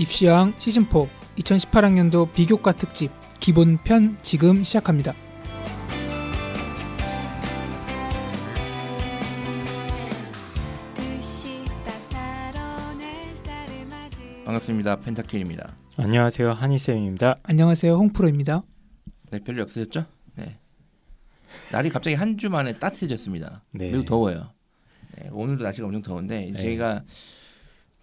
[0.00, 5.14] 입시왕 시즌4 2018학년도 비교과 특집 기본편 지금 시작합니다.
[14.44, 14.96] 반갑습니다.
[15.00, 15.76] 펜타킬입니다.
[15.96, 17.36] 안녕하세요 한희쌤입니다.
[17.42, 18.62] 안녕하세요 홍프로입니다.
[19.30, 20.06] 네, 별일 없으셨죠?
[20.36, 20.58] 네.
[21.72, 23.62] 날이 갑자기 한 주 만에 따뜻해졌습니다.
[23.72, 23.90] 네.
[23.90, 24.50] 매우 더워요.
[25.16, 26.60] 네, 오늘도 날씨가 엄청 더운데 네.
[26.60, 27.02] 저희가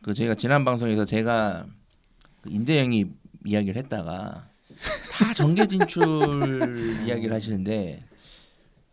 [0.03, 1.76] 그 저희가 지난 방송에서 제가 그
[2.45, 3.05] 인재영이
[3.45, 4.47] 이야기를 했다가
[5.11, 6.03] 다 정계 진출
[7.07, 8.03] 이야기를 하시는데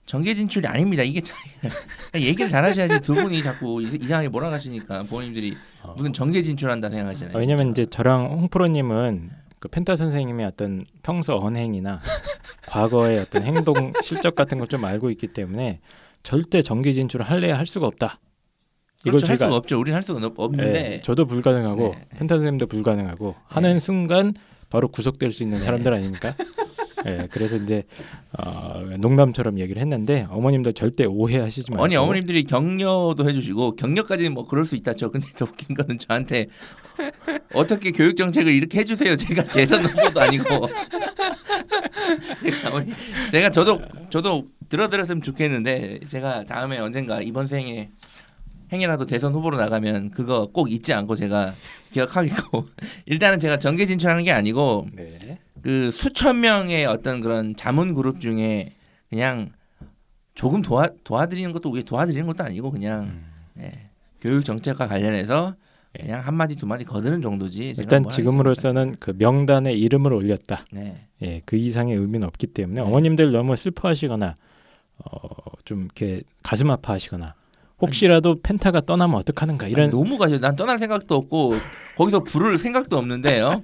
[0.06, 1.02] 정계 진출이 아닙니다.
[1.02, 1.36] 이게 참
[2.14, 5.94] 얘기를 잘 하셔야지 두 분이 자꾸 이- 이상하게 몰아가시니까 부모님들이 어.
[5.96, 7.34] 무슨 정계 진출한다 생각하시나요?
[7.36, 9.30] 어, 왜냐면 이제 저랑 홍프로님은
[9.60, 12.02] 그 펜타 선생님의 어떤 평소 언행이나
[12.68, 15.80] 과거의 어떤 행동 실적 같은 걸 좀 알고 있기 때문에
[16.22, 18.18] 절대 정기 진출을 할래야 할 수가 없다.
[19.06, 19.26] 이걸 그렇죠.
[19.28, 19.78] 할 제가 수가 없죠.
[19.78, 22.06] 우리는 할 수가 없- 없는데 예, 저도 불가능하고 네.
[22.18, 23.78] 펜타 선생님도 불가능하고 하는 네.
[23.78, 24.34] 순간
[24.70, 25.64] 바로 구속될 수 있는 네.
[25.64, 26.34] 사람들 아닙니까?
[27.06, 27.82] 예, 그래서 이제
[28.38, 34.64] 어, 농담처럼 얘기를 했는데 어머님들 절대 오해하시지 말고 아니 어머님들이 격려도 해주시고 격려까지는 뭐 그럴
[34.64, 35.10] 수 있다죠.
[35.10, 36.46] 근데 더 웃긴 거는 저한테
[37.52, 39.16] 어떻게 교육 정책을 이렇게 해주세요.
[39.16, 40.44] 제가 대선 후보도 아니고
[42.42, 42.92] 제가, 어머니-
[43.30, 43.80] 제가 저도
[44.10, 47.90] 저도 들어드렸으면 좋겠는데 제가 다음에 언젠가 이번 생에
[48.72, 51.54] 행이라도 대선 후보로 나가면 그거 꼭 잊지 않고 제가
[51.92, 52.66] 기억하겠고
[53.06, 55.38] 일단은 제가 정계 진출하는 게 아니고 네.
[55.62, 58.74] 그 수천 명의 어떤 그런 자문 그룹 중에
[59.08, 59.52] 그냥
[60.34, 63.26] 조금 도와 도와드리는 것도 우리 도와드리는 것도 아니고 그냥 음.
[63.54, 63.90] 네,
[64.20, 65.54] 교육 정책과 관련해서
[65.98, 66.02] 예.
[66.02, 67.74] 그냥 한 마디 두 마디 거드는 정도지.
[67.78, 70.64] 일단 뭐 지금으로서는 그 명단에 이름을 올렸다.
[70.72, 71.06] 네.
[71.22, 72.86] 예, 그 이상의 의미는 없기 때문에 네.
[72.86, 74.34] 어머님들 너무 슬퍼하시거나
[75.04, 75.18] 어,
[75.64, 77.34] 좀 이렇게 가슴 아파하시거나
[77.80, 80.38] 혹시라도 펜타가 떠나면 어떡하는가 이런 아니, 너무 가죠.
[80.38, 81.54] 난 떠날 생각도 없고
[81.96, 83.62] 거기서 부를 생각도 없는데요.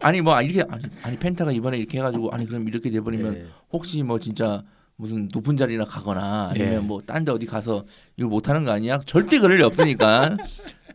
[0.00, 4.02] 아니 뭐 이렇게 아니, 아니 펜타가 이번에 이렇게 해가지고 아니 그럼 이렇게 돼버리면 예, 혹시
[4.02, 4.62] 뭐 진짜
[4.96, 6.78] 무슨 높은 자리나 가거나 아니면 예.
[6.78, 7.84] 뭐딴 데 어디 가서
[8.16, 8.98] 이거 못하는 거 아니야?
[9.06, 10.36] 절대 그럴 리 없으니까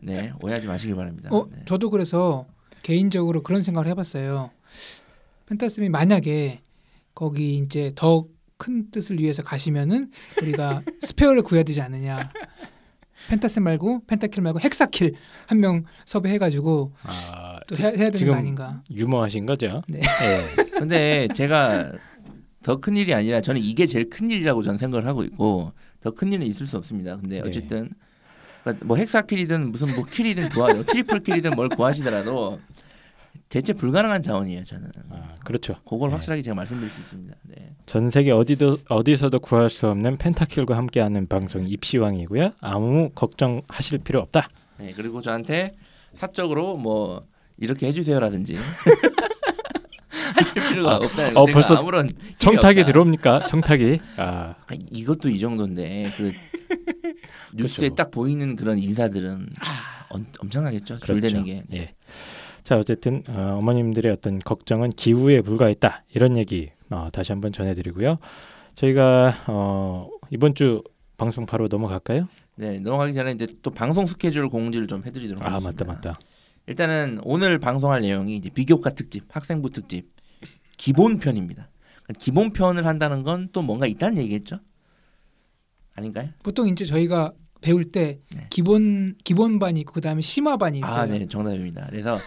[0.02, 1.30] 네 오해하지 마시기 바랍니다.
[1.32, 1.62] 어, 네.
[1.64, 2.46] 저도 그래서
[2.82, 4.50] 개인적으로 그런 생각을 해봤어요.
[5.46, 6.60] 펜타스미 만약에
[7.14, 8.26] 거기 이제 더
[8.62, 12.30] 큰 뜻을 위해서 가시면은 우리가 스페어를 구해야 되지 않느냐.
[13.28, 15.14] 펜타스 말고 펜타킬 말고 헥사킬
[15.46, 18.82] 한 명 섭외해가지고 아, 또 지- 해야, 해야 되는 지금 거 아닌가.
[18.90, 19.82] 유머하신 거죠?
[19.88, 19.98] 네.
[20.00, 20.64] 예.
[20.78, 21.92] 근데 제가
[22.62, 26.32] 더 큰 일이 아니라 저는 이게 제일 큰 일이라고 저는 생각을 하고 있고 더 큰
[26.32, 27.16] 일은 있을 수 없습니다.
[27.16, 27.48] 근데 네.
[27.48, 27.90] 어쨌든
[28.62, 32.60] 그러니까 뭐 hexa kill이든 무슨 뭐 kill이든 구하요 triple kill이든 뭘 구하시더라도
[33.52, 34.64] 대체 불가능한 자원이에요.
[34.64, 35.74] 저는 아, 그렇죠.
[35.84, 36.14] 그걸 네.
[36.14, 37.34] 확실하게 제가 말씀드릴 수 있습니다.
[37.42, 37.74] 네.
[37.84, 42.52] 전 세계 어디도 어디서도 구할 수 없는 penta kill과 함께하는 방송 입시왕이고요.
[42.60, 44.48] 아무 걱정하실 필요 없다.
[44.78, 45.76] 네, 그리고 저한테
[46.14, 47.20] 사적으로 뭐
[47.58, 48.56] 이렇게 해주세요라든지
[50.34, 52.08] 하실 필요가 없다는 어, 제가 벌써 아무런
[52.38, 52.90] 청탁이 없다.
[52.90, 53.44] 들어옵니까?
[53.44, 54.00] 청탁이.
[54.16, 56.32] 아, 아, 이것도 이 정도인데 그
[57.54, 57.94] 뉴스에 그렇죠.
[57.96, 59.46] 딱 보이는 그런 인사들은
[60.08, 61.00] 엄, 엄청나겠죠.
[61.00, 61.20] 줄 그렇죠.
[61.28, 61.62] 되는 게.
[61.68, 61.76] 네.
[61.78, 61.94] 예.
[62.64, 68.18] 자 어쨌든 어, 어머님들의 어떤 걱정은 기후에 불과했다 이런 얘기 어, 다시 한번 전해드리고요.
[68.76, 70.82] 저희가 어, 이번 주
[71.16, 72.28] 방송 바로 넘어갈까요?
[72.56, 75.84] 네, 넘어가기 전에 이제 또 방송 스케줄 공지를 좀 해드리도록 아 하겠습니다.
[75.84, 76.20] 맞다 맞다.
[76.66, 80.08] 일단은 오늘 방송할 내용이 이제 비교과 특집, 학생부 특집
[80.76, 81.68] 기본편입니다.
[82.04, 84.58] 그러니까 기본편을 한다는 건 또 뭔가 있다는 얘기겠죠?
[85.94, 86.28] 아닌가요?
[86.42, 88.46] 보통 이제 저희가 배울 때 네.
[88.50, 90.92] 기본 기본반이 있고 그다음에 심화반이 있어요.
[90.94, 91.86] 아, 네, 정답입니다.
[91.88, 92.18] 그래서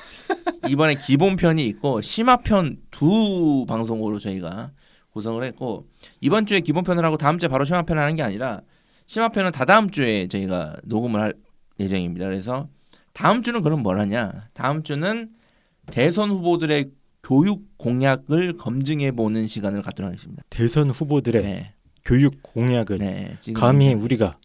[0.67, 4.71] 이번에 기본편이 있고 심화편 두 방송으로 저희가
[5.11, 5.87] 구성을 했고
[6.21, 8.61] 이번 주에 기본편을 하고 다음 주에 바로 심화편을 하는 게 아니라
[9.07, 11.33] 심화편은 다다음 주에 저희가 녹음을 할
[11.79, 12.25] 예정입니다.
[12.25, 12.69] 그래서
[13.13, 14.49] 다음 주는 그럼 뭘 하냐?
[14.53, 15.29] 다음 주는
[15.87, 16.91] 대선 후보들의
[17.21, 20.43] 교육 공약을 검증해 보는 시간을 갖도록 하겠습니다.
[20.49, 21.73] 대선 후보들의 네,
[22.03, 23.37] 교육 공약을 네.
[23.55, 24.37] 감히 우리가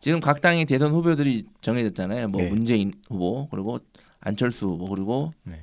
[0.00, 2.28] 지금 각 당의 대선 후보들이 정해졌잖아요.
[2.28, 2.48] 뭐 네.
[2.48, 3.78] 문재인 후보 그리고
[4.20, 5.60] 안철수 후보 그리고 네.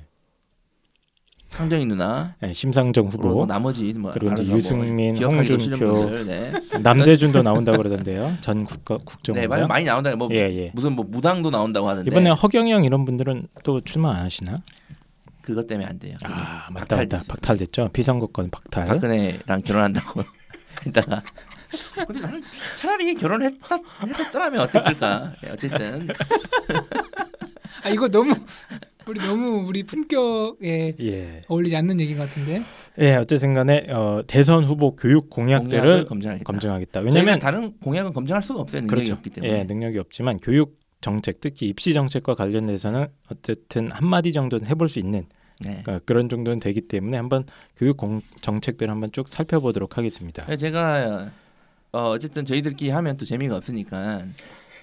[1.50, 6.52] 황정희 누나 네, 심상정 후보 나머지 뭐 그리고 이제 뭐 유승민, 기억하기 홍준표, 네.
[6.82, 8.34] 남재준도 나온다 그러던데요.
[8.42, 9.48] 전 국가 네, 국정원장.
[9.48, 10.14] 많이, 많이 나온다.
[10.14, 10.70] 뭐 예 예.
[10.74, 14.62] 무슨 뭐 무당도 나온다고 하는데 이번에 허경영 이런 분들은 또 출마 안 하시나?
[15.40, 16.18] 그것 때문에 안 돼요.
[16.24, 17.22] 아 맞다 맞다.
[17.26, 17.88] 박탈됐죠.
[17.94, 18.86] 피선거권 박탈.
[18.86, 20.22] 박근혜랑 결혼한다고
[20.86, 21.22] 했다가
[22.06, 22.42] 근데 나는
[22.76, 23.78] 차라리 결혼했다
[24.18, 25.34] 했더라면 어땠을까?
[25.42, 26.08] 네, 어쨌든
[27.84, 28.34] 아 이거 너무
[29.06, 31.42] 우리 너무 우리 품격에 예.
[31.48, 32.62] 어울리지 않는 얘기 같은데.
[32.98, 36.44] 예, 어쨌든간에 어, 대선 후보 교육 공약들을 검증하겠다.
[36.44, 37.00] 검증하겠다.
[37.00, 38.82] 왜냐면 왜냐하면 다른 공약은 검증할 수가 없어요.
[38.82, 39.14] 능력이 그렇죠.
[39.14, 39.52] 없기 때문에.
[39.60, 44.98] 예, 능력이 없지만 교육 정책, 특히 입시 정책과 관련돼서는 어쨌든 한 마디 정도는 해볼 수
[44.98, 45.26] 있는
[45.60, 45.80] 네.
[45.84, 47.44] 그러니까 그런 정도는 되기 때문에 한번
[47.76, 50.54] 교육 공, 정책들 한번 쭉 살펴보도록 하겠습니다.
[50.56, 51.30] 제가
[51.92, 54.22] 어, 어쨌든 저희들끼리 하면 또 재미가 없으니까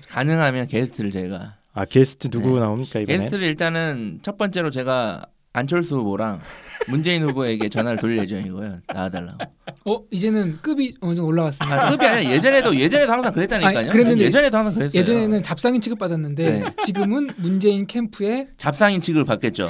[0.10, 2.60] 가능하면 게스트를 제가 아 게스트 누구 네.
[2.62, 3.18] 나옵니까 이번에?
[3.18, 6.42] 게스트를 일단은 첫 번째로 제가 안철수 후보랑
[6.88, 8.80] 문재인 후보에게 전화를 돌릴 예정이고요.
[8.94, 9.38] 나와달라고.
[9.86, 11.88] 어 이제는 급이 어느 정도 올라갔습니다.
[11.88, 13.78] 아, 급이 아니라 예전에도 예전에도 항상 그랬다니까요.
[13.78, 15.00] 아니, 그랬는데 예전에도 항상 그랬어요.
[15.00, 16.66] 예전에는 잡상인 취급 받았는데 네.
[16.86, 19.70] 지금은 문재인 캠프에 잡상인 취급을 받겠죠.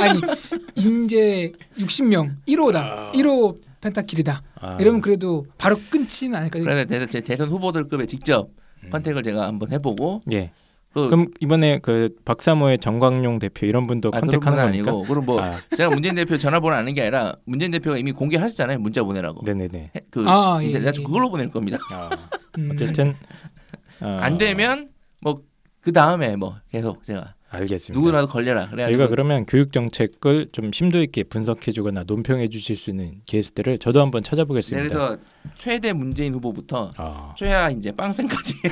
[0.00, 0.20] 아니
[0.76, 6.64] 인재 60명 1호다 1호 펜타킬이다 아, 이러면 그래도 바로 끊지는 않을까요?
[6.64, 8.50] 그래서 대선, 제 대선 후보들급에 직접
[8.84, 8.90] 음.
[8.90, 10.52] 컨택을 제가 한번 해보고 예.
[10.92, 14.66] 그, 그럼 이번에 그 박사모의 정광용 대표 이런 분도 아, 컨택하는 건?
[14.68, 18.78] 아니고 그럼 뭐 아, 제가 문재인 대표 전화번호 아는 게 아니라 문재인 대표가 이미 공개하셨잖아요
[18.80, 19.44] 문자 보내라고.
[19.44, 19.92] 네네네.
[19.94, 21.02] 해- 그 아, 예, 인터넷 예.
[21.02, 21.78] 그걸로 보낼 겁니다.
[21.92, 22.10] 아,
[22.58, 23.14] 음, 어쨌든
[24.00, 24.90] 어, 안 되면
[25.22, 25.42] 뭐
[25.82, 27.98] 그 다음에 뭐 계속 제가 알겠습니다.
[27.98, 28.68] 누구라도 걸려라.
[28.68, 34.22] 저희가 그러면 교육 정책을 좀 심도 있게 분석해주거나 논평해 주실 수 있는 게스트를 저도 한번
[34.22, 34.88] 찾아보겠습니다.
[34.88, 35.18] 그래서
[35.56, 38.54] 최대 문재인 후보부터 아, 최하 이제 빵생까지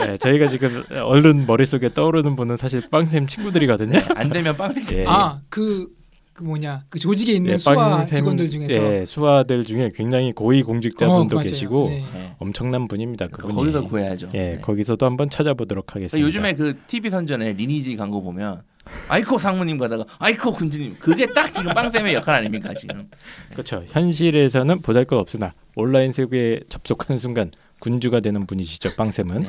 [0.00, 3.92] 네, 저희가 지금 얼른 머릿속에 떠오르는 분은 사실 빵쌤 친구들이거든요.
[3.92, 4.96] 네, 안 되면 빵생까지.
[4.96, 5.04] 예.
[5.06, 5.86] 아그
[6.32, 11.38] 그 뭐냐 그 조직에 있는 예, 수화 직원들 중에서 예, 수화들 중에 굉장히 고위 공직자분도
[11.38, 11.40] 어.
[11.42, 12.04] 계시고 네.
[12.14, 12.34] 네.
[12.38, 13.26] 엄청난 분입니다.
[13.28, 13.54] 그분이.
[13.54, 14.30] 거기서 구해야죠.
[14.34, 14.60] 예, 네.
[14.60, 16.26] 거기서도 한번 찾아보도록 하겠습니다.
[16.26, 18.62] 요즘에 그 TV 선전에 리니지 광고 보면
[19.08, 23.08] 아이코 상무님 가다가 아이코 군주님 그게 딱 지금 빵쌤의 역할 아닙니까 지금?
[23.50, 23.84] 그렇죠.
[23.88, 29.42] 현실에서는 보잘것 없으나 온라인 세계에 접속하는 순간 군주가 되는 분이시죠, 빵쌤은.
[29.42, 29.48] 네.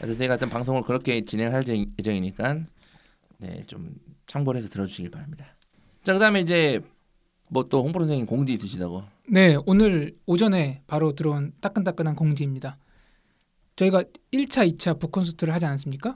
[0.00, 2.58] 그래서 제가 어떤 방송을 그렇게 진행할 제- 예정이니까
[3.38, 3.90] 네, 좀
[4.26, 5.51] 참고해서 들어주시길 바랍니다.
[6.02, 6.80] 자 그다음에 이제
[7.48, 9.02] 뭐 또 홍보 선생님 공지 있으시다고.
[9.28, 12.78] 네 오늘 오전에 바로 들어온 따끈따끈한 공지입니다.
[13.76, 14.02] 저희가
[14.32, 16.14] 1차, 2차 북콘서트를 하지 않았습니까?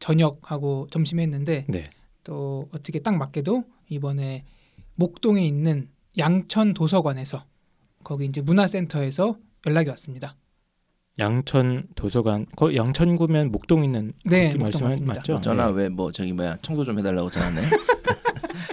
[0.00, 1.84] 저녁하고 점심 했는데 네.
[2.24, 4.44] 또 어떻게 딱 맞게도 이번에
[4.94, 5.88] 목동에 있는
[6.18, 7.44] 양천 도서관에서
[8.02, 9.36] 거기 이제 문화센터에서
[9.66, 10.36] 연락이 왔습니다.
[11.18, 15.14] 양천 도서관, 거 양천구면 목동 있는 네, 목동 말씀 맞습니다.
[15.16, 15.40] 맞죠?
[15.40, 15.88] 전화 네.
[15.88, 17.60] 왜뭐 저기 뭐야 청소 좀 해달라고 전화네.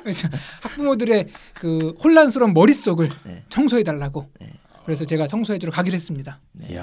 [0.02, 0.28] 그래서
[0.62, 3.44] 학부모들의 그 혼란스러운 머릿속을 네.
[3.50, 4.30] 청소해 달라고.
[4.40, 4.54] 네.
[4.86, 6.40] 그래서 제가 청소해 주러 가기로 했습니다.
[6.54, 6.80] 네.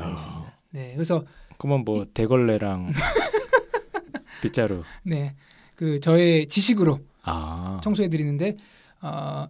[0.71, 0.93] 네.
[0.95, 1.25] 그래서
[1.59, 2.93] 그러면 뭐 대걸레랑
[4.43, 4.83] 빗자루.
[5.05, 5.35] 네.
[5.75, 7.81] 그 저의 지식으로 아.
[7.83, 8.56] 청소해 드리는데
[9.01, 9.49] 어,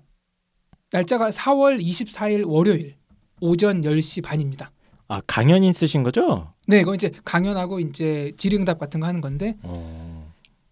[0.92, 2.96] 날짜가 4월 24일 월요일
[3.40, 4.70] 오전 10시 반입니다.
[5.08, 6.54] 아 강연인 쓰신 거죠?
[6.66, 10.03] 네, 그건 이제 강연하고 이제 질의응답 같은 거 하는 건데 어.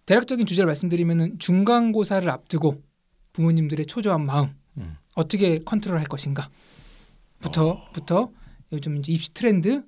[0.07, 2.83] 대략적인 주제를 말씀드리면은 중간고사를 앞두고
[3.33, 4.97] 부모님들의 초조한 마음 음.
[5.15, 6.51] 어떻게 컨트롤할 것인가부터
[7.93, 8.31] 부터
[8.73, 9.83] 요즘 이제 입시 트렌드,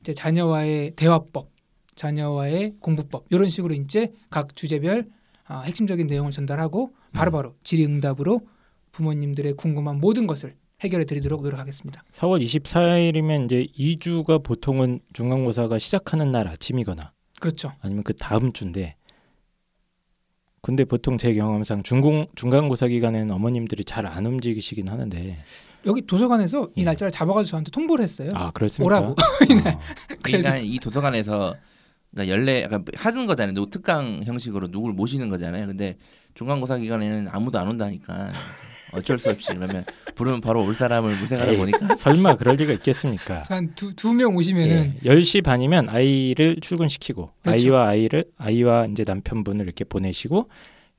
[0.00, 1.50] 이제 자녀와의 대화법,
[1.94, 5.08] 자녀와의 공부법 이런 식으로 이제 각 주제별
[5.44, 8.40] 아, 핵심적인 내용을 전달하고 바로바로 질의응답으로
[8.92, 12.04] 부모님들의 궁금한 모든 것을 해결해 드리도록 노력하겠습니다.
[12.12, 17.72] 4월 24일이면 이제 2주가 보통은 중간고사가 시작하는 날 아침이거나 그렇죠.
[17.80, 18.96] 아니면 그 다음 주인데
[20.60, 25.36] 근데 보통 제 경험상 중공 중간고사 기간에는 어머님들이 잘 안 움직이시긴 하는데
[25.86, 26.84] 여기 도서관에서 이 예.
[26.84, 28.30] 날짜를 잡아가지고 저한테 통보를 했어요.
[28.34, 28.98] 아 그렇습니까?
[28.98, 29.14] 오라고.
[29.18, 29.38] 아,
[30.22, 31.54] 그래서- 그러니까 이 도서관에서
[32.10, 33.54] 그러니까 연례 약간 하는 거잖아요.
[33.54, 35.66] 노 특강 형식으로 누굴 모시는 거잖아요.
[35.66, 35.96] 근데
[36.34, 38.30] 중간고사 기간에는 아무도 안 온다니까
[38.92, 41.56] 어쩔 수 없이 그러면 부르면 바로 올 사람을 물색하다 에이.
[41.58, 43.44] 보니까 설마 그럴 리가 있겠습니까?
[43.48, 47.54] 한두 두명 오시면은 예, 10시 반이면 아이를 출근시키고 그렇죠.
[47.66, 50.48] 아이와 아이를 아이와 이제 남편분을 이렇게 보내시고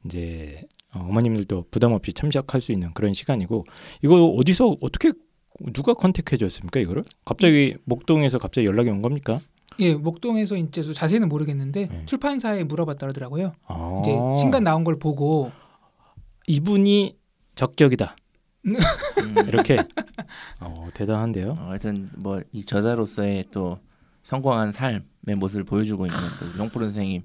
[0.05, 3.65] 이제 어, 어머님들도 부담 없이 참석할 수 있는 그런 시간이고
[4.03, 5.11] 이거 어디서 어떻게
[5.73, 7.03] 누가 컨택해 줬습니까 이거를?
[7.25, 9.39] 갑자기 목동에서 갑자기 연락이 온 겁니까?
[9.79, 12.03] 예 목동에서 이제 저 자세히는 모르겠는데 네.
[12.05, 13.53] 출판사에 물어봤다더라고요.
[13.67, 15.51] 아, 이제 신간 나온 걸 보고
[16.47, 17.15] 이분이
[17.59, 18.15] 적격이다
[18.67, 18.75] 음,
[19.47, 19.79] 이렇게
[20.61, 21.51] 어, 대단한데요.
[21.51, 23.77] 어, 하여튼 뭐 이 저자로서의 또
[24.23, 27.23] 성공한 삶의 모습을 보여주고 있는 또 용프로 선생님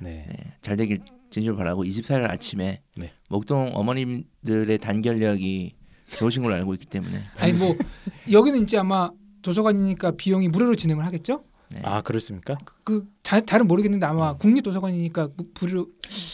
[0.00, 0.26] 네.
[0.28, 0.98] 네, 잘 되길
[1.30, 3.12] 진심으로 바라고 24일 아침에 네.
[3.28, 5.74] 목동 어머님들의 단결력이
[6.16, 7.76] 좋으신 걸로 알고 있기 때문에 아니 뭐
[8.30, 9.10] 여기는 이제 아마
[9.42, 11.44] 도서관이니까 비용이 무료로 진행을 하겠죠?
[11.70, 11.80] 네.
[11.84, 12.56] 아 그렇습니까?
[12.84, 14.38] 그 자, 잘은 모르겠는데 아마 음.
[14.38, 15.86] 국립도서관이니까 무- 무료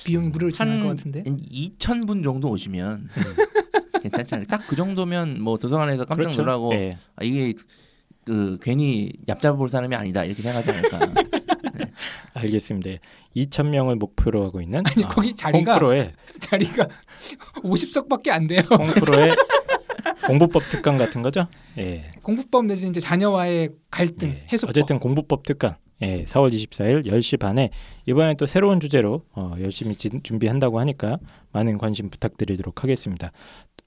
[0.04, 1.24] 비용이 무료로 진행할 것 같은데.
[1.24, 3.08] 2,000분 정도 오시면
[4.02, 4.58] 괜찮지 않을까?
[4.58, 6.42] 딱 그 정도면 뭐 도서관에서 깜짝 그렇죠.
[6.42, 6.96] 놀라고 예.
[7.16, 7.54] 아, 이게
[8.24, 11.22] 그 괜히 얍잡아볼 사람이 아니다 이렇게 생각하지 않을까?
[12.34, 12.90] 알겠습니다.
[13.36, 16.88] 2천 명을 목표로 하고 있는 아니, 거기 자리가- 홍프로의 자리가
[17.62, 18.60] 50석밖에 안 돼요.
[18.70, 19.34] 홍프로의
[20.26, 21.46] 공부법 특강 같은 거죠?
[21.78, 22.10] 예.
[22.22, 24.46] 공부법 내지 이제 자녀와의 갈등 예.
[24.52, 24.70] 해소법.
[24.70, 27.70] 어쨌든 공부법 특강 예, 4월 24일 10시 반에
[28.06, 31.18] 이번에 또 새로운 주제로 어, 열심히 진, 준비한다고 하니까
[31.52, 33.32] 많은 관심 부탁드리도록 하겠습니다.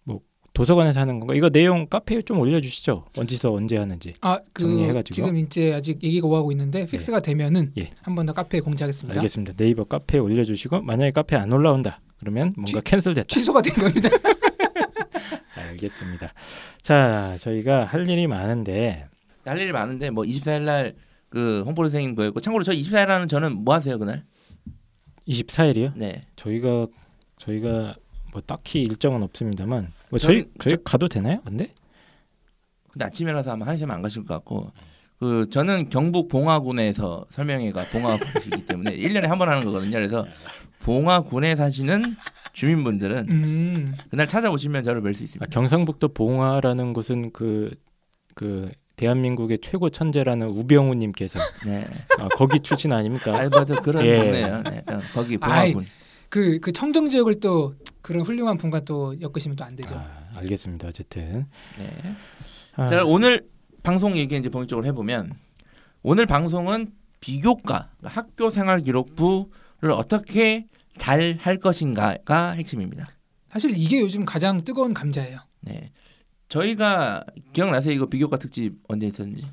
[0.04, 0.22] 뭐
[0.54, 1.36] 도서관에서 하는 건가?
[1.36, 3.06] 이거 내용 카페에 좀 올려주시죠.
[3.18, 4.14] 언제서 언제 하는지.
[4.22, 5.14] 아, 그 정리해가지고.
[5.14, 7.92] 지금 이제 아직 얘기가 오가고 있는데 픽스가 되면은 예.
[8.02, 9.20] 한번 더 카페에 공지하겠습니다.
[9.20, 9.54] 알겠습니다.
[9.56, 13.28] 네이버 카페에 올려주시고 만약에 카페 안 올라온다 그러면 뭔가 캔슬됐다.
[13.28, 14.10] 취소가 된 겁니다.
[15.56, 16.34] 알겠습니다.
[16.82, 19.08] 자, 저희가 할 일이 많은데
[19.46, 23.76] 할 일이 많은데 뭐 24일 날그 홍보를 생긴 거였고 참고로 저 24일 날은 저는 뭐
[23.76, 24.24] 하세요 그날?
[25.28, 25.94] 24일이요?
[25.96, 26.22] 네.
[26.36, 26.88] 저희가
[27.40, 27.96] 저희가
[28.32, 31.42] 뭐 딱히 일정은 없습니다만 뭐 저희 저희 가도 되나요?
[31.44, 31.74] 근데
[32.92, 34.72] 근데 아침이라서 아마 한샘 안 가실 것 같고
[35.20, 39.92] 그 저는 경북 봉화군에서 설명회가 봉화군이기 때문에 1년에 한 번 하는 거거든요.
[39.94, 40.26] 그래서
[40.80, 42.16] 봉화군에 사시는
[42.54, 43.96] 주민분들은 음.
[44.10, 45.46] 그날 찾아오시면 저를 뵐수 아, 있습니다.
[45.48, 51.88] 경상북도 봉화라는 곳은 그그 대한민국의 최고 천재라는 우병우님께서 네.
[52.20, 53.38] 아, 거기 출신 아닙니까?
[53.38, 54.16] 아니 맞아 그런 예.
[54.16, 54.62] 동네예요.
[54.64, 55.86] 네, 약간 거기 봉화군.
[56.30, 59.96] 그, 그 청정 지역을 또 그런 훌륭한 분과 또 엮으시면 또 안 되죠.
[59.96, 60.88] 아, 알겠습니다.
[60.90, 61.46] 어쨌든
[61.78, 62.16] 네.
[62.76, 63.46] 아, 자 오늘
[63.88, 65.32] 방송 얘기 이제 본격적으로 해보면
[66.04, 66.92] 오늘 방송은
[67.22, 70.68] 비교과 그러니까 학교 생활 기록부를 어떻게
[70.98, 73.08] 잘 할 것인가가 핵심입니다.
[73.50, 75.40] 사실 이게 요즘 가장 뜨거운 감자예요.
[75.62, 75.94] 네.
[76.50, 77.94] 저희가 기억나세요?
[77.94, 79.46] 이거 비교과 특집 언제 있었는지?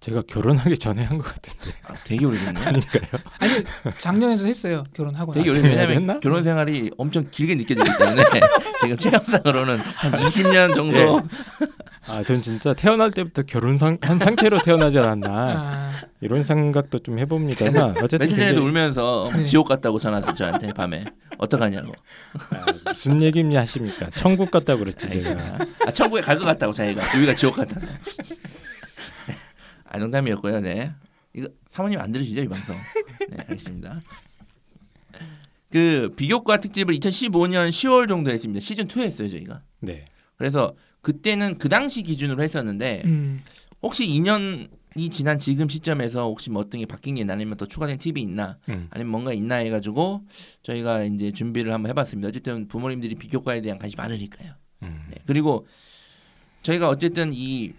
[0.00, 2.62] 제가 결혼하기 전에 한 것 같은데 아, 되게 오래됐네요.
[2.68, 3.20] 아닐까요?
[3.40, 3.52] 아니
[3.98, 4.84] 작년에도 했어요.
[4.94, 5.60] 결혼하고 되게 나서.
[5.60, 5.68] 오래?
[5.86, 8.22] 왜냐면 결혼 생활이 엄청 길게 느껴지기 때문에
[8.80, 11.66] 지금 체감상으로는 한 20년 정도 예.
[12.06, 15.90] 아, 전 진짜 태어날 때부터 결혼한 상태로 태어나지 않았나 아,
[16.20, 19.44] 이런 생각도 좀 해봅니다만 어쨌든 며칠 전에도 울면서 네.
[19.44, 21.04] 지옥 갔다고 전화했죠 저한테 밤에
[21.38, 21.92] 어떡하냐고
[22.50, 24.08] 아, 무슨 얘기냐 하십니까?
[24.14, 25.58] 천국 갔다고 그랬지 제가.
[25.86, 27.80] 아, 천국에 갈 것 같다고 자기가 여기가 지옥 같다
[29.90, 30.92] 아 농담이었고요 네
[31.34, 32.76] 이거 사모님 안 들으시죠 이 방송
[33.30, 34.00] 네 알겠습니다
[35.70, 40.04] 그 비교과 특집을 2015년 10월 정도 했습니다 시즌 2 했어요 저희가 네.
[40.36, 43.42] 그래서 그때는 그 당시 기준으로 했었는데 음,
[43.82, 47.98] 혹시 2년이 지난 지금 시점에서 혹시 뭐 어떤 게 바뀐 게 있나 아니면 또 추가된
[47.98, 48.88] 팁이 있나 음.
[48.90, 50.22] 아니면 뭔가 있나 해가지고
[50.62, 52.28] 저희가 이제 준비를 한번 해봤습니다.
[52.28, 54.52] 어쨌든 부모님들이 비교과에 대한 관심이 많으니까요.
[54.82, 55.06] 음.
[55.10, 55.16] 네.
[55.26, 55.66] 그리고
[56.62, 57.72] 저희가 어쨌든 이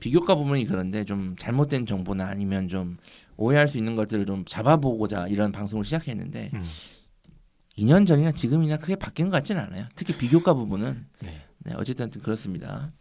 [0.00, 2.96] 비교과 부분이 그런데 좀 잘못된 정보나 아니면 좀
[3.36, 6.64] 오해할 수 있는 것들을 좀 잡아보고자 이런 방송을 시작했는데 음.
[7.76, 9.86] 2년 전이나 지금이나 크게 바뀐 것 같지는 않아요.
[9.94, 11.40] 특히 비교과 부분은 네.
[11.64, 12.92] 네, 어쨌든 그렇습니다.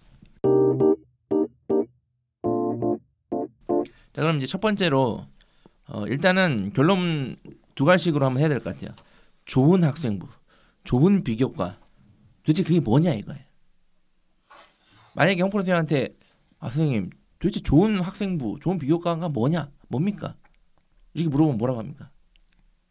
[4.13, 5.25] 자 그럼 이제 첫 번째로
[5.87, 7.37] 어, 일단은 결론
[7.75, 8.95] 두 갈식으로 한번 해야 될 것 같아요.
[9.45, 10.27] 좋은 학생부,
[10.83, 11.79] 좋은 비교과.
[12.43, 13.41] 도대체 그게 뭐냐 이거예요.
[15.15, 16.09] 만약에 홍 프로 선생님한테
[16.59, 17.09] 아 선생님
[17.39, 20.35] 도대체 좋은 학생부, 좋은 비교과가 뭐냐, 뭡니까?
[21.13, 22.09] 이렇게 물어보면 뭐라고 합니까?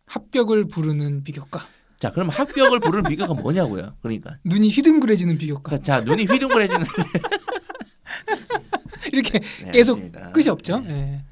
[0.07, 1.67] 합격을 부르는 비교과.
[1.99, 3.97] 자 그럼 합격을 부르는 비교가 뭐냐고요.
[4.03, 5.83] 그러니까 눈이 휘둥그레지는 비교과.
[5.83, 6.87] 자 눈이 휘둥그레지는
[9.13, 10.33] 이렇게 네, 계속 알겠습니다.
[10.33, 10.81] 끝이 없죠.
[10.81, 10.93] 네.
[10.93, 11.25] 예.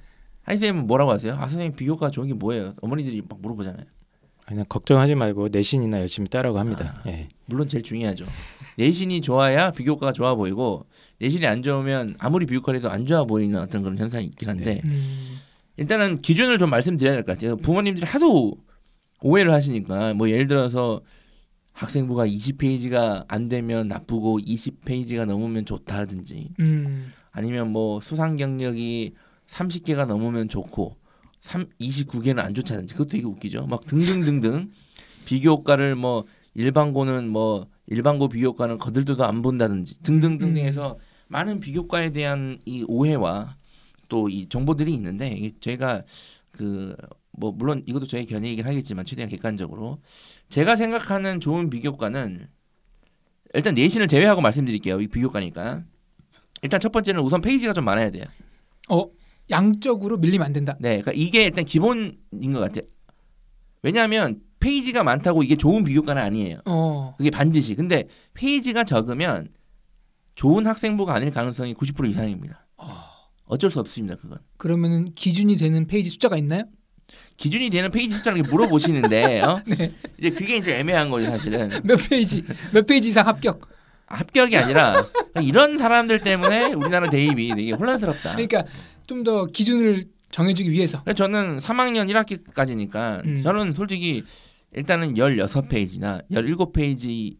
[0.42, 1.34] 하이 쌤은 뭐라고 하세요?
[1.34, 2.74] 아 선생님 비교과 좋은 게 뭐예요?
[2.80, 3.84] 어머니들이 막 물어보잖아요.
[4.46, 7.00] 그냥 걱정하지 말고 내신이나 열심히 따라고 합니다.
[7.04, 7.08] 아.
[7.08, 7.28] 예.
[7.46, 8.26] 물론 제일 중요하죠.
[8.76, 10.84] 내신이 좋아야 비교과가 좋아 보이고
[11.20, 14.80] 내신이 안 좋으면 아무리 비교과를 해도 안 좋아 보이는 어떤 그런 현상이 있긴 한데 네.
[14.84, 15.36] 음,
[15.76, 17.56] 일단은 기준을 좀 말씀드려야 될 것 같아요.
[17.56, 18.56] 부모님들이 하도
[19.22, 21.00] 오해를 하시니까 뭐 예를 들어서
[21.72, 29.14] 학생부가 20페이지가 안 되면 나쁘고 20페이지가 넘으면 좋다든지 음, 아니면 뭐 수상 경력이
[29.48, 30.96] 30개가 넘으면 좋고
[31.44, 33.66] 3, 29개는 안 좋다든지 그것도 되게 웃기죠.
[33.66, 34.70] 막 등등등등
[35.24, 36.24] 비교과를 뭐
[36.54, 40.56] 일반고는 뭐 일반고 비교과는 거들떠도 안 본다든지 등등등 음.
[40.58, 40.98] 해서
[41.28, 43.56] 많은 비교과에 대한 이 오해와
[44.08, 46.02] 또 이 정보들이 있는데 저희가
[46.52, 46.96] 그
[47.36, 49.98] 뭐 물론 이것도 저희 견해이긴 하겠지만 최대한 객관적으로
[50.48, 52.48] 제가 생각하는 좋은 비교과는
[53.54, 55.00] 일단 내신을 제외하고 말씀드릴게요.
[55.00, 55.82] 이 비교과니까
[56.62, 58.24] 일단 첫 번째는 우선 페이지가 좀 많아야 돼요.
[58.88, 59.08] 어
[59.50, 60.76] 양적으로 밀리면 안 된다.
[60.80, 62.82] 네, 그러니까 이게 일단 기본인 것 같아요.
[63.82, 66.60] 왜냐하면 페이지가 많다고 이게 좋은 비교과는 아니에요.
[66.64, 67.74] 어, 그게 반드시.
[67.74, 69.48] 근데 페이지가 적으면
[70.34, 72.66] 좋은 학생부가 아닐 가능성이 90% 이상입니다.
[73.46, 74.16] 어 쩔 수 없습니다.
[74.16, 76.64] 그건 그러면은 기준이 되는 페이지 숫자가 있나요?
[77.36, 79.60] 기준이 되는 페이지 숫자를 물어보시는데 어?
[79.68, 79.94] 네.
[80.18, 83.68] 이제 그게 이제 애매한 거죠 사실은 몇 페이지, 몇 페이지 이상 합격.
[84.06, 85.02] 합격이 아니라
[85.42, 88.32] 이런 사람들 때문에 우리나라 대입이 되게 혼란스럽다.
[88.32, 88.64] 그러니까
[89.06, 91.02] 좀 더 기준을 정해주기 위해서.
[91.14, 93.42] 저는 3학년 1학기까지니까 음.
[93.42, 94.24] 저는 솔직히
[94.72, 97.36] 일단은 16페이지나 17페이지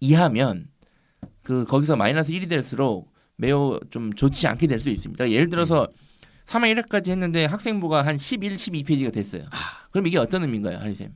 [0.00, 0.68] 이하면
[1.42, 5.16] 그 거기서 마이너스 1이 될수록 매우 좀 좋지 않게 될 수 있습니다.
[5.16, 5.88] 그러니까 예를 들어서
[6.46, 9.42] 3학 1회까지 했는데 학생부가 한 11, 12페이지가 됐어요.
[9.90, 11.12] 그럼 이게 어떤 의미인가요, 한희쌤?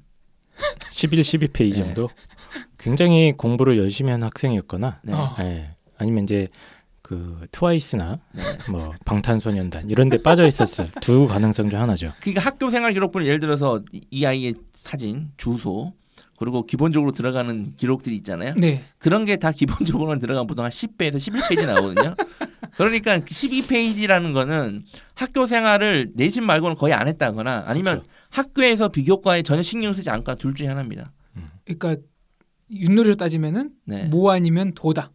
[0.90, 1.84] 11, 12페이지 네.
[1.84, 2.10] 정도.
[2.78, 5.12] 굉장히 공부를 열심히 하는 학생이었거나 네.
[5.12, 5.34] 어.
[5.40, 5.76] 예.
[5.96, 6.48] 아니면 이제
[7.12, 8.42] 그 트와이스나 네.
[8.70, 12.14] 뭐 방탄소년단 이런 데 빠져 있었을 두 가능성 중 하나죠.
[12.22, 15.92] 그러니까 학교 생활 기록부는 예를 들어서 이- 이 아이의 사진, 주소,
[16.38, 18.54] 그리고 기본적으로 들어가는 기록들이 있잖아요.
[18.56, 18.84] 네.
[18.96, 22.14] 그런 게 다 기본적으로는 들어가면 보통 한 10배에서 11페이지 나오거든요.
[22.78, 28.08] 그러니까 12페이지라는 거는 학교 생활을 내신 말고는 거의 안 했다거나 아니면 그렇죠.
[28.30, 31.12] 학교에서 비교과에 전혀 신경을 쓰지 않거나 둘 중에 하나입니다.
[31.66, 31.96] 그러니까
[32.70, 34.04] 윷놀이로 따지면은 네.
[34.04, 35.10] 모 아니면 도다.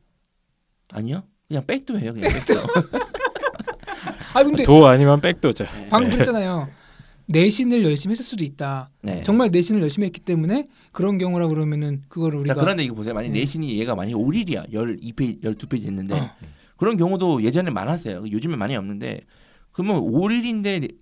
[0.89, 1.23] 아니요.
[1.47, 2.13] 그냥 백도예요.
[2.13, 2.53] 그냥 백도.
[4.33, 5.65] 아 근데 도 아니면 백도죠.
[5.89, 6.69] 방금 그랬잖아요.
[7.27, 8.89] 내신을 열심히 했을 수도 있다.
[9.01, 9.23] 네.
[9.23, 13.13] 정말 내신을 열심히 했기 때문에 그런 경우라 그러면은 그거를 자 우리가 그런데 이거 보세요.
[13.13, 13.39] 만약 네.
[13.39, 14.71] 내신이 얘가 만약 5일이야.
[14.71, 16.29] 12페이지, 12페이지 했는데 어.
[16.77, 18.25] 그런 경우도 예전에 많았어요.
[18.29, 19.21] 요즘에 많이 없는데
[19.71, 20.93] 그러면 5일인데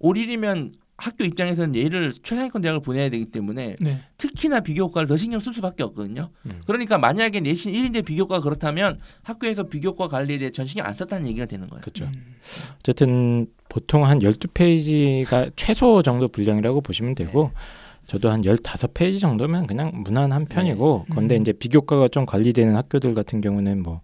[0.00, 4.00] 5일이면 학교 입장에서는 얘를 최상위권 대학을 보내야 되기 때문에 네.
[4.16, 6.30] 특히나 비교과를 더 신경 쓸 수밖에 없거든요.
[6.46, 6.60] 음.
[6.66, 11.46] 그러니까 만약에 내신 1인데 비교과 그렇다면 학교에서 비교과 관리에 대해 전 신경 안 썼다는 얘기가
[11.46, 11.80] 되는 거예요.
[11.80, 12.04] 그렇죠.
[12.04, 12.36] 음.
[12.78, 17.60] 어쨌든 보통 한 12페이지가 최소 정도 분량이라고 보시면 되고 네.
[18.06, 21.10] 저도 한 15페이지 정도면 그냥 무난한 편이고 네.
[21.10, 21.40] 그런데 음.
[21.40, 24.00] 이제 비교과가 좀 관리되는 학교들 같은 경우는 뭐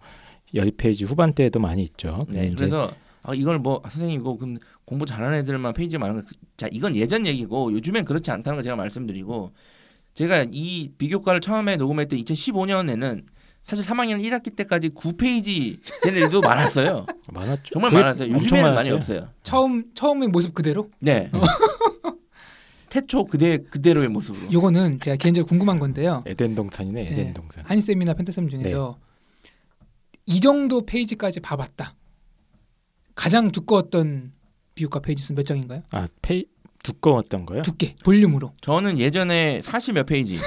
[0.53, 2.25] 10페이지 후반대에도 많이 있죠.
[2.27, 2.47] 근데 네.
[2.47, 2.91] 이제 그래서
[3.23, 6.27] 아, 이걸 뭐 아, 선생님 이거 그럼 공부 잘하는 애들만 페이지 많은 거.
[6.57, 9.51] 자 이건 예전 얘기고 요즘엔 그렇지 않다는 걸 제가 말씀드리고
[10.13, 13.23] 제가 이 비교과를 처음에 녹음했던 2015년에는
[13.63, 17.05] 사실 3학년 1학기 때까지 9페이지 된 애들도 많았어요.
[17.31, 17.73] 많았죠.
[17.73, 18.33] 정말 많았어요.
[18.33, 18.95] 요즘에는 많이 많았어요.
[18.95, 19.29] 없어요.
[19.43, 20.89] 처음 처음의 모습 그대로.
[20.99, 21.29] 네.
[22.89, 24.51] 태초 그대 그대로의 모습으로.
[24.51, 26.23] 요거는 제가 개인적으로 궁금한 건데요.
[26.25, 27.01] 에덴 동산이네.
[27.03, 27.33] 에덴 네.
[27.33, 27.63] 동산.
[27.65, 29.49] 한쌤이나 펜타쌤 중에서 네.
[30.25, 31.95] 이 정도 페이지까지 봐봤다.
[33.15, 34.31] 가장 두꺼웠던
[34.75, 35.83] 비교과 페이지 수몇 장인가요?
[35.91, 36.45] 아 페이
[36.83, 37.61] 두꺼웠던 거요?
[37.61, 38.53] 두께 볼륨으로.
[38.61, 40.37] 저는 예전에 40몇 페이지.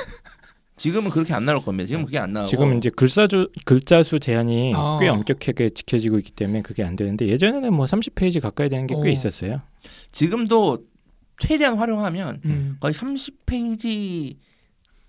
[0.77, 1.87] 지금은 그렇게 안 나올 겁니다.
[1.87, 2.49] 지금 그게 안 나오고.
[2.49, 4.97] 지금 이제 글자주 글자 수 제한이 아.
[5.01, 9.07] 꽤 엄격하게 지켜지고 있기 때문에 그게 안 되는데 예전에는 뭐 30페이지 가까이 되는 게꽤 오.
[9.07, 9.61] 있었어요.
[10.11, 10.79] 지금도
[11.39, 12.77] 최대한 활용하면 음.
[12.81, 14.37] 거의 30페이지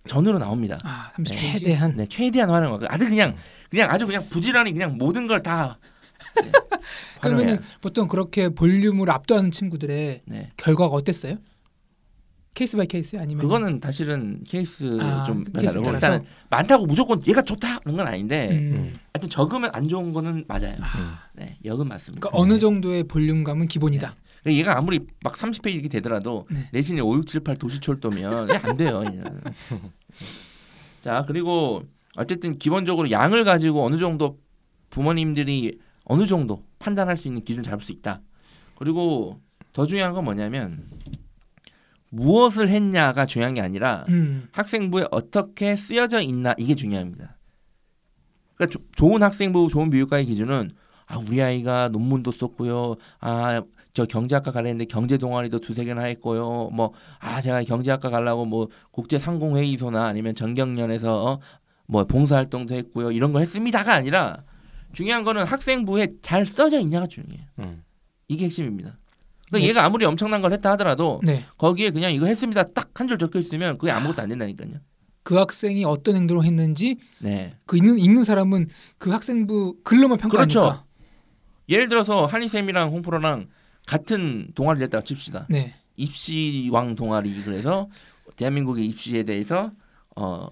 [0.08, 0.78] 전으로 나옵니다.
[0.84, 1.60] 아, 30페이지.
[1.60, 3.36] 최대한 네, 최대한 활용하고 아주 그냥
[3.72, 5.80] 그냥 아주 그냥 부지런히 그냥 모든 걸 다
[6.42, 6.52] 네,
[7.22, 7.60] 그러면은 활용해요.
[7.82, 10.50] 보통 그렇게 볼륨을 압도하는 친구들의 네.
[10.58, 11.38] 결과가 어땠어요?
[12.56, 15.80] case by case 아니면 그거는 사실은 케이스 아, 좀그 따라서?
[15.80, 18.94] 일단은 많다고 무조건 얘가 좋다 그런 건 아닌데 음.
[19.14, 20.78] 하여튼 적으면 안 좋은 거는 맞아요.
[20.80, 21.14] 음.
[21.34, 22.22] 네, 역은 맞습니다.
[22.22, 24.16] 그러니까 어느 정도의 볼륨감은 기본이다.
[24.42, 26.70] 그러니까 얘가 아무리 막 30페이지 이렇게 되더라도 네.
[26.72, 29.04] 내신이 5, 6, 7, 8 도시철도면 안 돼요.
[31.02, 31.84] 자 그리고
[32.16, 34.40] 어쨌든 기본적으로 양을 가지고 어느 정도
[34.92, 38.22] 부모님들이 어느 정도 판단할 수 있는 기준을 잡을 수 있다.
[38.78, 39.40] 그리고
[39.74, 40.84] 더 중요한 건 뭐냐면
[42.10, 44.48] 무엇을 했냐가 중요한 게 아니라 음.
[44.52, 47.36] 학생부에 어떻게 쓰여져 있나 이게 중요합니다.
[48.56, 50.72] 그러니까 조- 좋은 학생부, 좋은 비교과의 기준은
[51.08, 52.96] 아 우리 아이가 논문도 썼고요.
[53.20, 53.62] 아
[53.94, 56.70] 저 경제학과 가려는데 경제 동아리도 두세 개나 했고요.
[56.74, 56.92] 뭐
[57.22, 61.40] 아 제가 경제학과 가려고 뭐 국제 상공회의소나 아니면 전경련에서 어,
[61.88, 63.12] 뭐 봉사활동도 했고요.
[63.14, 64.44] 이런 걸 했습니다가 아니라
[64.96, 67.46] 중요한 거는 학생부에 잘 써져 있냐가 중요해요.
[67.60, 67.84] 음.
[68.28, 68.98] 이게 핵심입니다.
[69.48, 69.70] 그러니까 네.
[69.70, 71.46] 얘가 아무리 엄청난 걸 했다 하더라도 네.
[71.58, 74.72] 거기에 그냥 이거 했습니다 딱 한 줄 적혀 있으면 그게 아무것도 안 된다니까요.
[75.24, 77.56] 그 학생이 어떤 행동을 했는지 네.
[77.66, 80.62] 그 읽는, 읽는 사람은 그 학생부 글로만 평가하니까.
[80.62, 80.84] 그렇죠.
[81.68, 83.48] 예를 들어서 한희 쌤이랑 홍프로랑
[83.86, 85.48] 같은 동아리를 했다고 칩시다.
[85.50, 85.76] 네.
[85.98, 87.90] 입시왕 동아리 그래서
[88.38, 89.72] 대한민국의 입시에 대해서
[90.16, 90.48] 어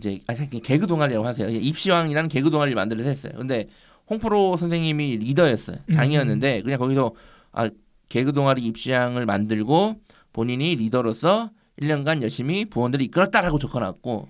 [0.00, 1.48] 이제 아 개그 동아리라고 하세요.
[1.48, 3.32] 입시왕이라는 개그 동아리를 만들어서 했어요.
[3.36, 3.68] 근데
[4.08, 5.76] 홍프로 선생님이 리더였어요.
[5.92, 7.12] 장이었는데 그냥 거기서
[7.52, 7.68] 아
[8.08, 10.00] 개그 동아리 입시왕을 만들고
[10.32, 14.28] 본인이 리더로서 1년간 열심히 부원들을 이끌었다라고 적어놨고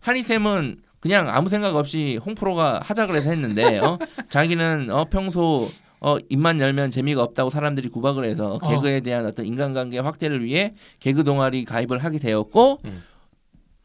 [0.00, 3.98] 한희 쌤은 그냥 아무 생각 없이 홍프로가 하자 그래서 했는데 어
[4.30, 5.68] 자기는 어 평소
[6.00, 8.68] 어 입만 열면 재미가 없다고 사람들이 구박을 해서 어.
[8.68, 13.02] 개그에 대한 어떤 인간관계 확대를 위해 개그 동아리 가입을 하게 되었고 음.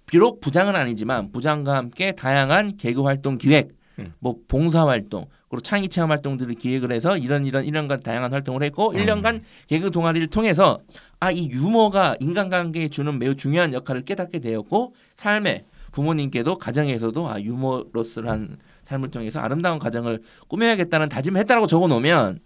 [0.08, 4.14] 비록 부장은 아니지만 부장과 함께 다양한 개그 활동 기획 음.
[4.20, 8.92] 뭐 봉사 활동 그리고 창의 체험 활동들을 기획을 해서 이런 이런 1년간 다양한 활동을 했고
[8.92, 8.98] 음.
[8.98, 10.80] 1년간 개그 동아리를 통해서
[11.20, 18.58] 아 이 유머가 인간관계에 주는 매우 중요한 역할을 깨닫게 되었고 삶에 부모님께도 가정에서도 아 유머러스한
[18.86, 22.40] 삶을 통해서 아름다운 가정을 꾸며야겠다는 다짐을 했다라고 적어 놓으면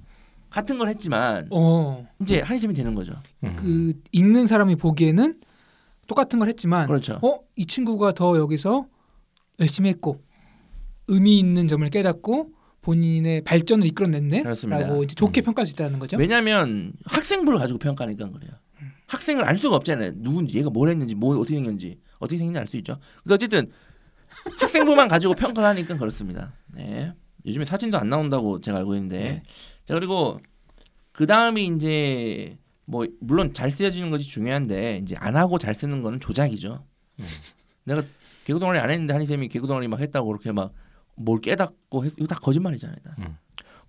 [0.49, 2.07] 같은 걸 했지만 어.
[2.21, 3.13] 이제 한심이 되는 거죠.
[3.43, 3.55] 음.
[3.57, 5.35] 그 읽는 사람이 보기에는
[6.11, 7.19] 똑같은 걸 했지만 그렇죠.
[7.21, 8.85] 어, 이 친구가 더 여기서
[9.61, 10.21] 열심히 했고
[11.07, 15.03] 의미 있는 점을 깨닫고 본인의 발전을 이끌어냈네라고.
[15.03, 15.43] 이제 좋게 음.
[15.45, 16.17] 평가할 수 있다는 거죠.
[16.17, 18.51] 왜냐하면 학생부를 가지고 평가하니까 그래요.
[19.07, 20.13] 학생을 알 수가 없잖아요.
[20.17, 22.97] 누군지 얘가 뭘 했는지 뭐 어떻게 생겼는지 어떻게 생긴지 알 수 있죠.
[23.23, 23.71] 근데 어쨌든
[24.59, 26.53] 학생부만 가지고 평가를 하니까 그렇습니다.
[26.73, 27.13] 네.
[27.45, 29.43] 요즘에 사진도 안 나온다고 제가 알고 있는데 네.
[29.85, 30.39] 자 그리고
[31.13, 36.19] 그 다음이 이제 뭐 물론 잘 쓰여지는 것이 중요한데 이제 안 하고 잘 쓰는 거는
[36.19, 36.83] 조작이죠.
[37.19, 37.25] 음.
[37.85, 38.03] 내가
[38.43, 40.71] 개구 동아리 안 했는데 한희 쌤이 개구 동아리 막 했다고 그렇게 막
[41.15, 42.95] 뭘 깨닫고 했, 이거 다 거짓말이잖아요.
[43.03, 43.15] 다.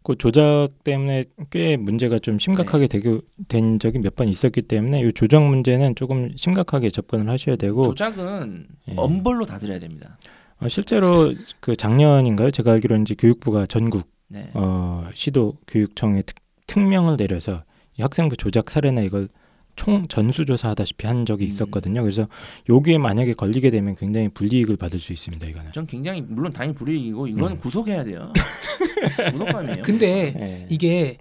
[0.03, 5.13] 그 조작 때문에 꽤 문제가 좀 심각하게 되고 된 적이 몇 번 있었기 때문에 이
[5.13, 8.95] 조작 문제는 조금 심각하게 접근을 하셔야 되고 조작은 예.
[8.97, 10.19] 엄벌로 다스려야 됩니다.
[10.59, 12.51] 어, 실제로 그 작년인가요?
[12.51, 14.51] 제가 알기로는 이제 교육부가 전국 네.
[14.55, 19.29] 어, 시도 교육청에 특, 특명을 내려서 이 학생부 조작 사례나 이걸
[19.75, 21.49] 총 전수조사하다시피 한 적이 음.
[21.49, 22.03] 있었거든요.
[22.03, 22.29] 그래서
[22.69, 25.47] 여기에 만약에 걸리게 되면 굉장히 불이익을 받을 수 있습니다.
[25.47, 25.73] 이거는.
[25.73, 27.59] 전 굉장히 물론 당연히 불이익이고 이건 음.
[27.59, 28.33] 구속해야 돼요.
[29.33, 29.83] 구속감이에요.
[29.83, 30.67] 근데 예.
[30.69, 31.19] 이게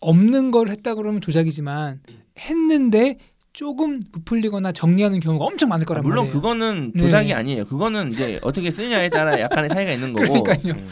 [0.00, 2.00] 없는 걸 했다 그러면 조작이지만
[2.38, 3.18] 했는데
[3.54, 6.32] 조금 부풀리거나 정리하는 경우가 엄청 많을 아, 거란 물론 말이에요.
[6.34, 7.34] 그거는 조작이 네.
[7.34, 7.64] 아니에요.
[7.66, 10.74] 그거는 이제 어떻게 쓰냐에 따라 약간의 차이가 있는 거고 그러니까요.
[10.74, 10.88] 음,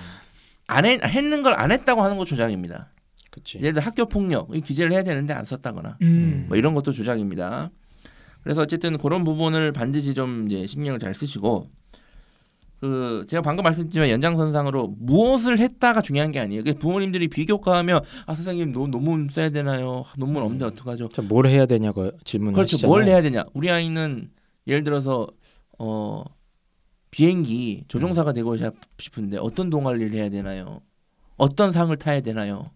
[0.66, 2.90] 안 했, 했는 걸 안 했다고 하는 거 조작입니다.
[3.30, 3.58] 그치.
[3.58, 6.46] 예를 들어 학교 폭력 이 기재를 해야 되는데 안 썼다거나 음.
[6.48, 7.70] 뭐 이런 것도 조작입니다.
[8.42, 11.70] 그래서 어쨌든 그런 부분을 반드시 좀 이제 신경을 잘 쓰시고
[12.80, 16.64] 그 제가 방금 말씀드렸지만 연장선상으로 무엇을 했다가 중요한 게 아니에요.
[16.64, 20.04] 그 부모님들이 비교과하면 아 선생님 노, 논문 써야 되나요?
[20.16, 20.70] 논문 없는데 음.
[20.70, 21.08] 어떡하죠?
[21.10, 22.76] 자, 뭘 해야 되냐고 질문을 그렇죠.
[22.76, 22.90] 하시잖아요.
[22.90, 23.44] 뭘 해야 되냐?
[23.52, 24.30] 우리 아이는
[24.66, 25.26] 예를 들어서
[25.78, 26.24] 어
[27.10, 28.56] 비행기 조종사가 되고
[28.98, 30.80] 싶은데 어떤 동아리를 해야 되나요?
[31.36, 32.70] 어떤 상을 타야 되나요?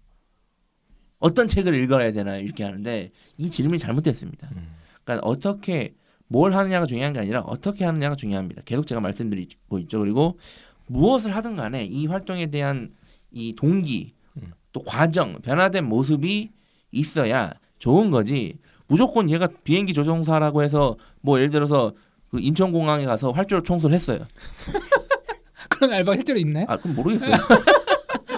[1.24, 2.42] 어떤 책을 읽어야 되나요?
[2.42, 4.46] 이렇게 하는데 이 질문이 잘못됐습니다.
[4.56, 4.74] 음.
[5.04, 5.94] 그러니까 어떻게
[6.28, 8.60] 뭘 하느냐가 중요한 게 아니라 어떻게 하느냐가 중요합니다.
[8.66, 10.00] 계속 제가 말씀드리고 있죠.
[10.00, 10.38] 그리고
[10.86, 12.92] 무엇을 하든 간에 이 활동에 대한
[13.30, 14.52] 이 동기 음.
[14.74, 16.50] 또 과정 변화된 모습이
[16.92, 18.58] 있어야 좋은 거지.
[18.86, 21.94] 무조건 얘가 비행기 조종사라고 해서 뭐 예를 들어서
[22.30, 24.18] 그 인천공항에 가서 활주로 청소를 했어요.
[25.70, 26.66] 그런 알바가 실제로 있나요?
[26.68, 27.32] 아 그럼 모르겠어요.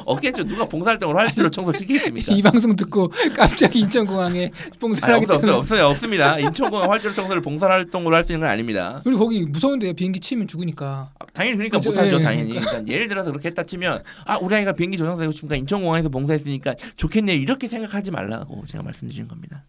[0.07, 0.45] 없겠죠.
[0.45, 2.33] 누가 봉사활동으로 활주로 청소를 시키겠습니까?
[2.33, 6.39] 이 방송 듣고 갑자기 인천공항에 아니, 봉사를 하기 없어 없어요 없습니다.
[6.39, 9.01] 인천공항 활주로 청소를 봉사활동으로 할 수 있는 건 아닙니다.
[9.05, 9.93] 그리고 거기 무서운데요.
[9.95, 11.11] 비행기 치면 죽으니까.
[11.19, 11.91] 아, 당연히 그러니까 그죠?
[11.91, 15.33] 못하죠 예, 당연히 그러니까 예를 들어서 그렇게 했다 치면 아 우리 아이가 비행기 조종사 되고
[15.33, 19.65] 싶으니까 인천공항에서 봉사했으니까 좋겠네 이렇게 생각하지 말라고 제가 말씀드리는 겁니다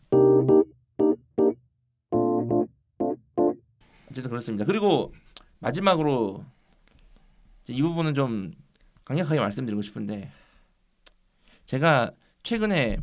[4.09, 5.13] 어쨌든 그렇습니다 그리고
[5.59, 6.43] 마지막으로
[7.69, 8.53] 이 부분은 좀
[9.07, 10.29] 강력하게 말씀드리고 싶은데
[11.65, 12.11] 제가
[12.43, 12.97] 최근에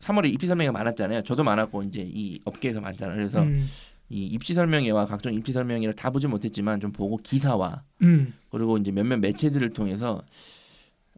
[0.00, 3.68] 3월에 입시 설명회가 많았잖아요 저도 많았고 이제 이 업계에서 많잖아요 그래서 음.
[4.08, 8.32] 이 입시 설명회와 각종 입시 설명회를 다 보지 못했지만 좀 보고 기사와 음.
[8.50, 10.22] 그리고 이제 몇몇 매체들을 통해서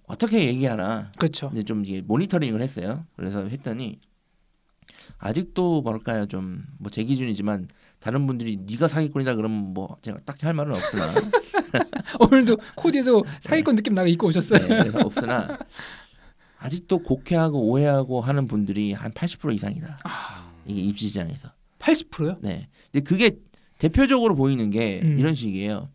[0.06, 1.50] 어떻게 얘기하나 그렇죠.
[1.52, 3.04] 이제 좀 이게 모니터링을 했어요.
[3.14, 4.00] 그래서 했더니
[5.18, 7.68] 아직도 뭐랄까요 좀 뭐 제 기준이지만
[8.00, 11.14] 다른 분들이 네가 사기꾼이다 그러면 뭐 제가 딱히 할 말은 없으나
[12.20, 14.60] 오늘도 코디에서 사기꾼 느낌 나게 입고 오셨어요.
[14.60, 15.58] 네, 그래서 없으나
[16.58, 19.98] 아직도 곡해하고 오해하고 하는 분들이 한 80% 이상이다.
[20.04, 21.52] 아, 이게 입시 시장에서.
[21.78, 22.38] 80%요?
[22.40, 22.68] 네.
[22.90, 23.36] 근데 그게
[23.78, 25.18] 대표적으로 보이는 게 음.
[25.18, 25.88] 이런 식이에요.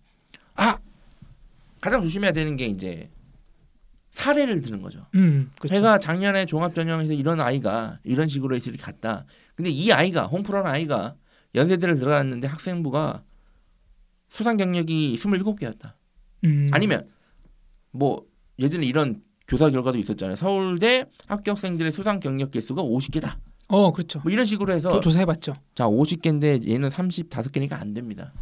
[0.55, 0.77] 아
[1.81, 3.09] 가장 조심해야 되는 게 이제
[4.11, 5.05] 사례를 드는 거죠.
[5.15, 5.49] 음.
[5.59, 5.75] 그렇죠.
[5.75, 9.25] 제가 작년에 종합전형에서 이런 아이가 이런 식으로 이렇게 갔다.
[9.55, 11.15] 근데 이 아이가 홍프라는 아이가
[11.55, 13.23] 연세대를 들어갔는데 학생부가
[14.29, 15.93] 수상 경력이 27개였다.
[16.45, 16.69] 음.
[16.71, 17.07] 아니면
[17.91, 18.25] 뭐
[18.59, 20.35] 예전에 이런 교사 결과도 있었잖아요.
[20.35, 23.37] 서울대 합격생들의 수상 경력 개수가 50개다.
[23.67, 24.19] 어, 그렇죠.
[24.21, 25.53] 뭐 이런 식으로 해서 저 조사해 봤죠.
[25.75, 28.33] 자 50개인데 얘는 35개니까 안 됩니다.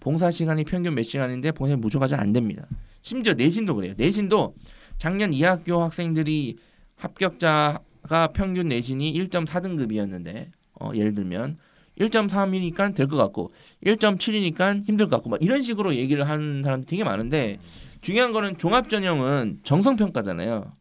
[0.00, 2.66] 봉사 시간이 평균 몇 시간인데 봉사 무조건 안 됩니다.
[3.02, 3.94] 심지어 내신도 그래요.
[3.96, 4.54] 내신도
[4.98, 6.56] 작년 2학교 학생들이
[6.96, 10.50] 합격자가 평균 내신이 1.4등급이었는데
[10.80, 11.58] 어, 예를 들면
[11.98, 13.52] 1.3이니까 될 것 같고
[13.84, 17.58] 1.7이니까 힘들 것 같고 막 이런 식으로 얘기를 하는 사람들이 되게 많은데
[18.00, 20.72] 중요한 거는 종합 전형은 정성 평가잖아요.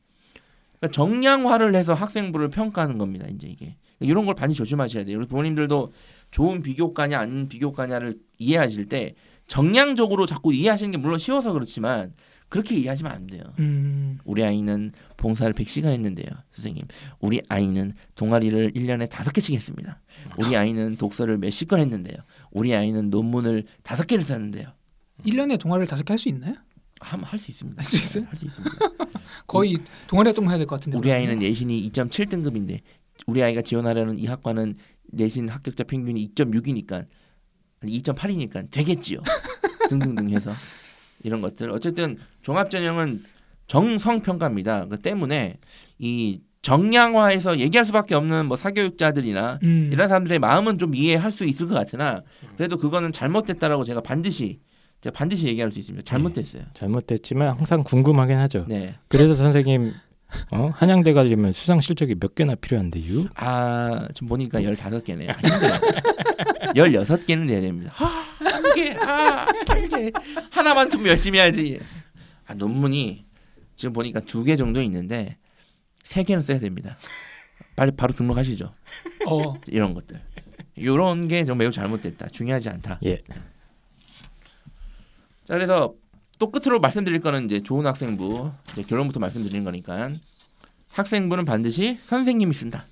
[0.80, 3.26] 그러니까 정량화를 해서 학생부를 평가하는 겁니다.
[3.34, 5.20] 이제 이게 이런 걸 반드시 조심하셔야 돼요.
[5.28, 5.92] 부모님들도
[6.30, 9.16] 좋은 비교과냐 안 비교과냐를 이해하실 때
[9.48, 12.14] 정량적으로 자꾸 이해하시는 게 물론 쉬워서 그렇지만
[12.50, 13.44] 그렇게 이해하시면 안 돼요.
[13.60, 14.20] 음.
[14.24, 16.28] 우리 아이는 봉사를 100시간 했는데요.
[16.54, 16.86] 선생님.
[17.20, 20.00] 우리 아이는 동아리를 1년에 5개씩 했습니다.
[20.38, 22.16] 우리 아이는 독서를 몇십 권 했는데요.
[22.52, 24.72] 우리 아이는 논문을 5개를 썼는데요.
[25.26, 26.56] 1년에 동아리를 다섯 개할 수 있나요?
[27.00, 27.80] 할 수 있습니다.
[27.80, 28.24] 할 수 있어요?
[28.30, 28.76] 할 수 있습니다.
[29.46, 30.98] 거의 동아리 활동 해야 될 것 같은데.
[30.98, 32.80] 우리 아이는 내신이 2.7등급인데
[33.28, 34.76] 우리 아이가 지원하려는 이 학과는
[35.12, 37.06] 내신 합격자 평균이 2.6이니까
[37.84, 39.20] 2.8이니까 되겠지요.
[39.90, 40.54] 등등등 해서
[41.24, 43.24] 이런 것들 어쨌든 종합전형은
[43.68, 44.86] 정성 평가입니다.
[44.88, 45.58] 그 때문에
[46.00, 49.90] 이 정량화해서 얘기할 수밖에 없는 뭐 사교육자들이나 음.
[49.92, 52.24] 이런 사람들의 마음은 좀 이해할 수 있을 것 같으나
[52.58, 54.60] 그래도 그거는 잘못됐다라고 제가 반드시
[55.02, 56.04] 제가 반드시 얘기할 수 있습니다.
[56.04, 56.64] 잘못됐어요.
[56.74, 58.66] 잘못됐지만 항상 궁금하긴 하죠.
[58.68, 58.96] 네.
[59.08, 59.94] 그래서 선생님
[60.52, 60.72] 어?
[60.74, 63.28] 한양대 가려면 수상 실적이 몇 개나 필요한데요?
[63.36, 65.34] 아 지금 보니까 15개네요.
[65.46, 65.80] 힘들어요.
[66.76, 67.94] 16개는 돼야 됩니다.
[67.98, 68.17] 아,
[68.86, 70.12] 한 개, 아, 한 개.
[70.52, 71.80] 하나만 좀 열심히 해야지.
[72.46, 73.26] 아, 논문이
[73.76, 75.38] 지금 보니까 두 개 정도 있는데
[76.04, 76.98] 세 개는 써야 됩니다.
[77.76, 78.74] 빨리 바로 등록하시죠.
[79.28, 79.54] 어.
[79.68, 80.20] 이런 것들.
[80.76, 82.30] 이런 게 좀 매우 잘못됐다.
[82.30, 83.00] 중요하지 않다.
[83.06, 83.22] 예.
[85.46, 85.94] 자, 그래서
[86.40, 90.12] 또 끝으로 말씀드릴 거는 이제 좋은 학생부 이제 결론부터 말씀드리는 거니까
[90.90, 92.88] 학생부는 반드시 선생님이 쓴다.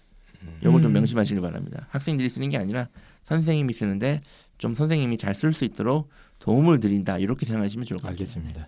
[0.64, 0.94] 요걸 좀 음.
[0.94, 1.88] 명심하시길 바랍니다.
[1.90, 2.88] 학생들이 쓰는 게 아니라
[3.26, 4.22] 선생님이 쓰는데
[4.58, 7.18] 좀 선생님이 잘 쓸 수 있도록 도움을 드린다.
[7.18, 8.14] 이렇게 생각하시면 좋을 것 같아요.
[8.20, 8.68] 알겠습니다.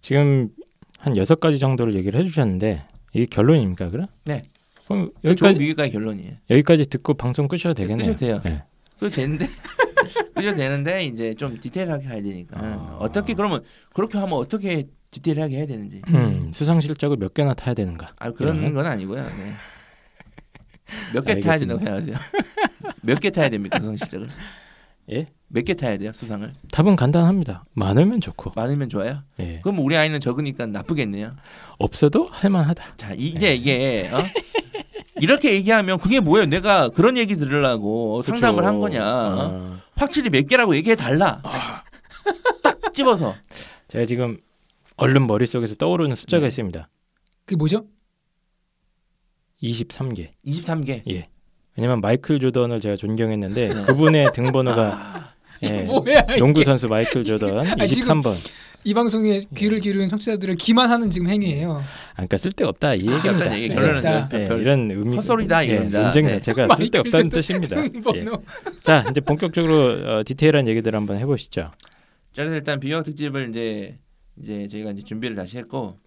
[0.00, 0.50] 지금
[0.98, 4.06] 한 여섯 가지 정도를 얘기를 해주셨는데 이게 결론입니까, 그럼?
[4.24, 4.44] 네.
[4.86, 6.32] 그럼 좋은 여기까지 미국과의 결론이에요.
[6.50, 8.06] 여기까지 듣고 방송 끄셔도 되겠네요.
[8.14, 8.40] 끄셔도 돼요.
[8.44, 8.62] 네.
[8.98, 9.48] 그래도 되는데
[10.34, 12.96] 그래도 되는데 이제 좀 디테일하게 가야 되니까 아.
[13.00, 18.14] 어떻게 그러면 그렇게 하면 어떻게 디테일하게 해야 되는지 음, 수상 실적을 몇 개나 타야 되는가?
[18.18, 18.72] 아 그런 이런?
[18.72, 19.22] 건 아니고요.
[19.22, 19.52] 네.
[21.14, 22.16] 몇개 타야 된다고 생각하세요?
[23.02, 24.28] 몇 개 타야 됩니까 수상 실적을?
[25.12, 25.26] 예?
[25.48, 26.52] 몇 개 타야 돼요 수상을?
[26.72, 27.64] 답은 간단합니다.
[27.72, 29.22] 많으면 좋고, 많으면 좋아요.
[29.38, 29.60] 예.
[29.62, 31.36] 그럼 우리 아이는 적으니까 나쁘겠네요.
[31.78, 32.96] 없어도 할만하다.
[32.96, 34.24] 자 이제 이게 어?
[35.20, 36.46] 이렇게 얘기하면 그게 뭐예요?
[36.46, 38.68] 내가 그런 얘기 들으려고 상담을 그쵸.
[38.68, 39.04] 한 거냐?
[39.04, 39.36] 어?
[39.38, 39.78] 어.
[39.94, 41.40] 확실히 몇 개라고 얘기해 달라.
[42.62, 43.34] 딱 집어서.
[43.88, 44.38] 제가 지금
[44.96, 46.48] 얼른 머릿속에서 떠오르는 숫자가 네.
[46.48, 46.88] 있습니다.
[47.44, 47.86] 그게 뭐죠?
[49.62, 50.30] 23개.
[50.44, 51.02] 23개.
[51.10, 51.28] 예.
[51.76, 56.22] 왜냐면 마이클 조던을 제가 존경했는데 그분의 등번호가 아, 예, 뭐야?
[56.38, 58.34] 농구 선수 마이클 조던 아, 지금 23번.
[58.84, 61.72] 이 방송에 귀를 기울이는 청취자들을 기만하는 지금 행위예요.
[61.78, 63.20] 아, 그러니까 쓸데없다 이 얘기입니다.
[63.20, 63.70] 쓸데없다는 얘기.
[63.70, 63.74] 예.
[63.74, 64.28] 결론은 네.
[64.30, 66.02] 별- 예, 별- 이런 의미 헛소리다, 예, 이겁니다.
[66.02, 66.32] 논쟁 네.
[66.40, 67.82] 자체가 쓸데없다는 뜻입니다.
[67.84, 68.24] 예.
[68.82, 71.62] 자 이제 본격적으로 어, 디테일한 얘기들 한번 해보시죠.
[71.62, 71.72] 자,
[72.42, 73.98] 그래서 일단 비교 특집을 이제
[74.40, 75.98] 이제 저희가 이제 준비를 다시 했고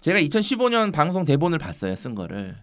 [0.00, 2.54] 제가 2015년 방송 대본을 봤어요 쓴 거를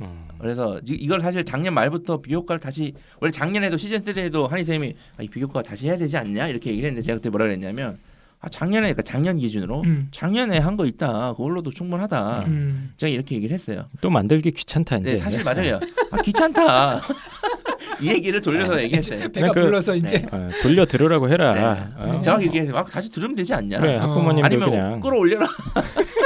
[0.00, 0.24] 음.
[0.38, 5.22] 그래서 이- 이걸 사실 작년 말부터 비교과를 다시 원래 작년에도 시즌 3에도 한희 쌤이 아,
[5.22, 7.98] 이 비교과 다시 해야 되지 않냐 이렇게 얘기를 했는데 제가 그때 뭐라 그랬냐면
[8.40, 10.06] 아 작년에 그러니까 작년 기준으로 음.
[10.12, 12.92] 작년에 한 거 있다 그걸로도 충분하다 음.
[12.96, 13.86] 제가 이렇게 얘기를 했어요.
[14.00, 15.12] 또 만들기 귀찮다 이제.
[15.14, 15.80] 네, 사실 맞아요.
[16.12, 17.00] 아 귀찮다.
[18.00, 19.28] 이 얘기를 돌려서 아, 얘기했어요.
[19.32, 21.54] 배가 그- 불러서 이제 어, 돌려 들으라고 해라.
[21.98, 22.10] 네.
[22.12, 22.20] 어?
[22.20, 23.80] 정확히 얘기해서 막 다시 들으면 되지 않냐?
[23.80, 24.02] 그래 어.
[24.02, 25.48] 학부모님도 아니면 그냥 끌어올려라.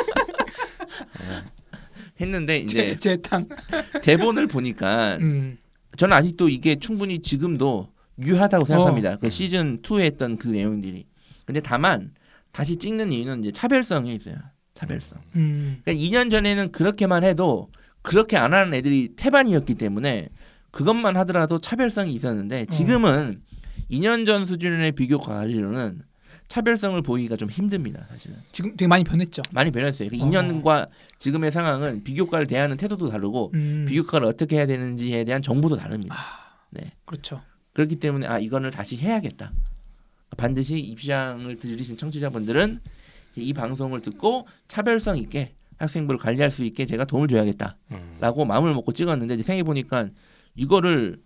[2.23, 3.47] 했는데 이제 제, 제 탕.
[4.03, 5.59] 대본을 보니까 음.
[5.97, 7.89] 저는 아직도 이게 충분히 지금도
[8.21, 9.17] 유하다고 생각합니다.
[9.17, 9.31] 그 음.
[9.31, 11.07] 시즌 2에 했던 그 내용들이.
[11.45, 12.13] 근데 다만
[12.53, 14.37] 다시 찍는 이유는 이제 차별성이 있어요.
[14.75, 15.19] 차별성.
[15.37, 15.81] 음.
[15.85, 17.69] 그러니까 2년 전에는 그렇게만 해도
[18.03, 20.29] 그렇게 안 하는 애들이 태반이었기 때문에
[20.71, 23.43] 그것만 하더라도 차별성이 있었는데 지금은
[23.91, 26.03] 2년 전 수준의 비교과 가지로는
[26.53, 28.05] 차별성을 보이기가 좀 힘듭니다.
[28.11, 29.41] 사실은 지금 되게 많이 변했죠.
[29.53, 30.11] 많이 변했어요.
[30.11, 30.19] 그 어.
[30.19, 33.87] 2년과 지금의 상황은 비교과를 대하는 태도도 다르고 음.
[33.89, 36.15] 비교과를 어떻게 해야 되는지에 대한 정보도 다릅니다.
[37.07, 37.41] 그렇죠.
[37.73, 39.51] 그렇기 때문에 아 이거를 다시 해야겠다.
[40.37, 42.81] 반드시 입시장을 들으신 청취자분들은
[43.37, 48.49] 이 방송을 듣고 차별성 있게 학생부를 관리할 수 있게 제가 도움을 줘야겠다라고 음.
[48.49, 50.11] 마음을 먹고 찍었는데 이제 생각해 보니까
[50.55, 51.19] 이거를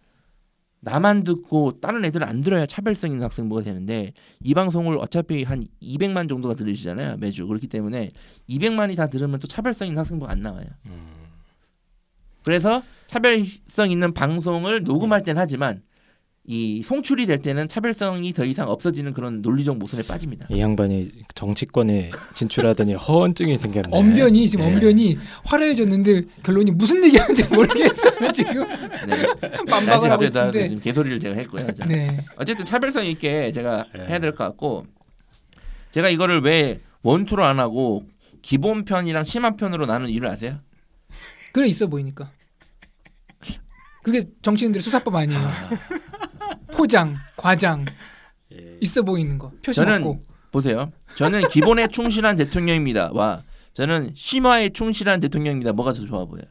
[0.81, 6.29] 나만 듣고 다른 애들은 안 들어야 차별성 있는 학생부가 되는데 이 방송을 어차피 한 200만
[6.29, 8.12] 정도가 들으시잖아요 매주 그렇기 때문에
[8.49, 10.67] 200만이 다 들으면 또 차별성 있는 학생부가 안 나와요.
[10.87, 11.17] 음.
[12.45, 15.83] 그래서 차별성 있는 방송을 녹음할 땐 하지만
[16.49, 20.47] 이 송출이 될 때는 차별성이 더 이상 없어지는 그런 논리적 모순에 빠집니다.
[20.49, 23.89] 이 양반이 정치권에 진출하더니 허언증이 생겼네.
[23.91, 24.75] 언변이 지금 네.
[24.75, 28.65] 언변이 화려해졌는데 결론이 무슨 얘기하는지 모르겠어요 지금
[29.09, 29.27] 네.
[29.69, 30.69] 반박을 하고 싶은데.
[30.69, 31.73] 지금 개소리를 제가 했고요.
[31.73, 31.85] 자.
[31.87, 32.25] 네.
[32.37, 34.07] 어쨌든 차별성 있게 제가 네.
[34.09, 34.87] 해야 될 것 같고
[35.91, 38.05] 제가 이거를 왜 원투로 안 하고
[38.43, 40.61] 기본 편이랑 심화 편으로 나눈 이유를 아세요?
[41.53, 42.31] 그래 있어 보이니까.
[44.05, 45.41] 그게 정치인들의 수사법 아니에요.
[46.77, 47.87] 포장, 과장,
[48.53, 48.77] 예.
[48.81, 50.23] 있어 보이는 거 표시 저는 맞고.
[50.53, 50.93] 보세요.
[51.17, 53.11] 저는 기본에 충실한 대통령입니다.
[53.12, 55.73] 와 저는 심화에 충실한 대통령입니다.
[55.73, 56.45] 뭐가 더 좋아 보여요?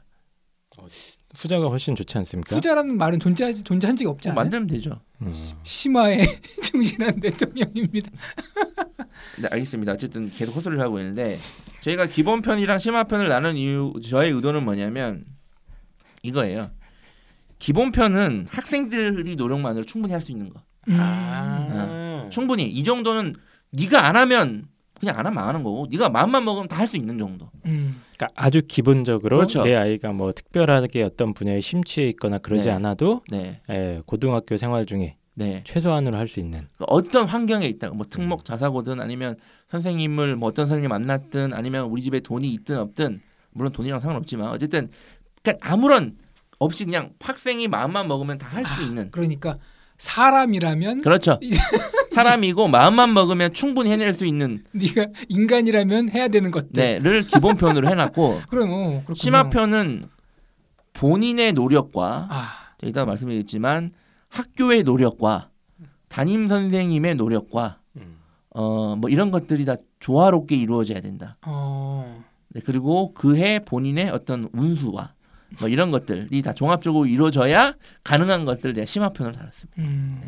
[1.35, 2.55] 후자가 훨씬 좋지 않습니까?
[2.55, 4.43] 후자라는 말은 존재하지 존재한 적이 없지 뭐 않아요?
[4.43, 5.01] 만들면 되죠.
[5.21, 5.33] 음.
[5.63, 6.19] 심화에
[6.63, 8.11] 충실한 대통령입니다.
[9.39, 9.93] 네, 알겠습니다.
[9.93, 11.39] 어쨌든 계속 헛소리를 하고 있는데
[11.81, 15.25] 저희가 기본 편이랑 심화 편을 나눈 이유 저의 의도는 뭐냐면
[16.23, 16.69] 이거예요.
[17.59, 20.61] 기본 편은 학생들이 노력만으로 충분히 할 수 있는 거.
[20.87, 20.97] 음.
[20.99, 22.27] 아.
[22.31, 23.35] 충분히 이 정도는
[23.71, 24.67] 네가 안 하면
[24.99, 27.49] 그냥 안 하면 안 하는 거고 네가 마음만 먹으면 다 할 수 있는 정도.
[27.65, 28.01] 음.
[28.15, 29.63] 그러니까 아주 기본적으로 그렇죠.
[29.63, 32.73] 내 아이가 뭐 특별하게 어떤 분야에 심취해 있거나 그러지 네.
[32.73, 35.63] 않아도 네, 예, 고등학교 생활 중에 네.
[35.65, 39.35] 최소한으로 할 수 있는 그러니까 어떤 환경에 있다, 뭐 특목 자사고든 아니면
[39.69, 44.89] 선생님을 뭐 어떤 선생님 만났든 아니면 우리 집에 돈이 있든 없든 물론 돈이랑 상관없지만 어쨌든
[45.43, 46.15] 그러니까 아무런
[46.65, 49.55] 없이 그냥 학생이 마음만 먹으면 다 할 수 아, 있는 그러니까
[49.97, 51.39] 사람이라면 그렇죠.
[52.13, 56.71] 사람이고 마음만 먹으면 충분히 해낼 수 있는 네가 인간이라면 해야 되는 것들.
[56.73, 59.15] 네를 기본편으로 해놨고 그럼 어, 그렇군요.
[59.15, 60.03] 심화편은
[60.93, 62.43] 본인의 노력과 아,
[62.79, 63.91] 제가 이따가 말씀드리겠지만
[64.29, 65.49] 학교의 노력과
[66.07, 67.79] 담임 선생님의 노력과
[68.51, 71.35] 어뭐 이런 것들이 다 조화롭게 이루어져야 된다.
[71.45, 75.13] 어, 네, 그리고 그해 본인의 어떤 운수와
[75.59, 79.81] 뭐 이런 것들이 다 종합적으로 이루어져야 가능한 것들 내가 심화편을 달았습니다.
[79.81, 80.21] 음,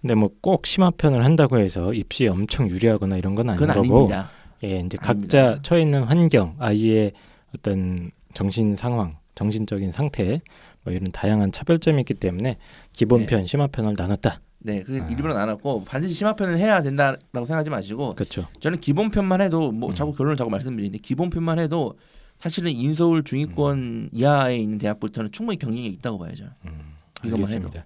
[0.00, 4.30] 근데 뭐 꼭 심화편을 한다고 해서 입시에 엄청 유리하거나 이런 건 아닌 거고 아닙니다.
[4.64, 5.02] 예, 이제 아닙니다.
[5.02, 7.12] 각자 처해 있는 환경, 아이의
[7.54, 10.40] 어떤 정신 상황, 정신적인 상태
[10.84, 12.56] 뭐 이런 다양한 차별점이 있기 때문에
[12.92, 14.40] 기본편, 심화편을 나눴다.
[14.62, 15.08] 네, 그 아.
[15.08, 18.46] 일부러 나눴고 반드시 심화편을 해야 된다라고 생각하지 마시고 그렇죠.
[18.60, 19.94] 저는 기본편만 해도 뭐 음.
[19.94, 21.98] 자꾸 결론을 자꾸 말씀드리는데 기본편만 해도
[22.40, 26.44] 사실은 인서울 중위권 이하에 있는 대학부터는 충분히 경쟁이 있다고 봐야죠.
[26.66, 27.84] 음, 이것만 알겠습니다.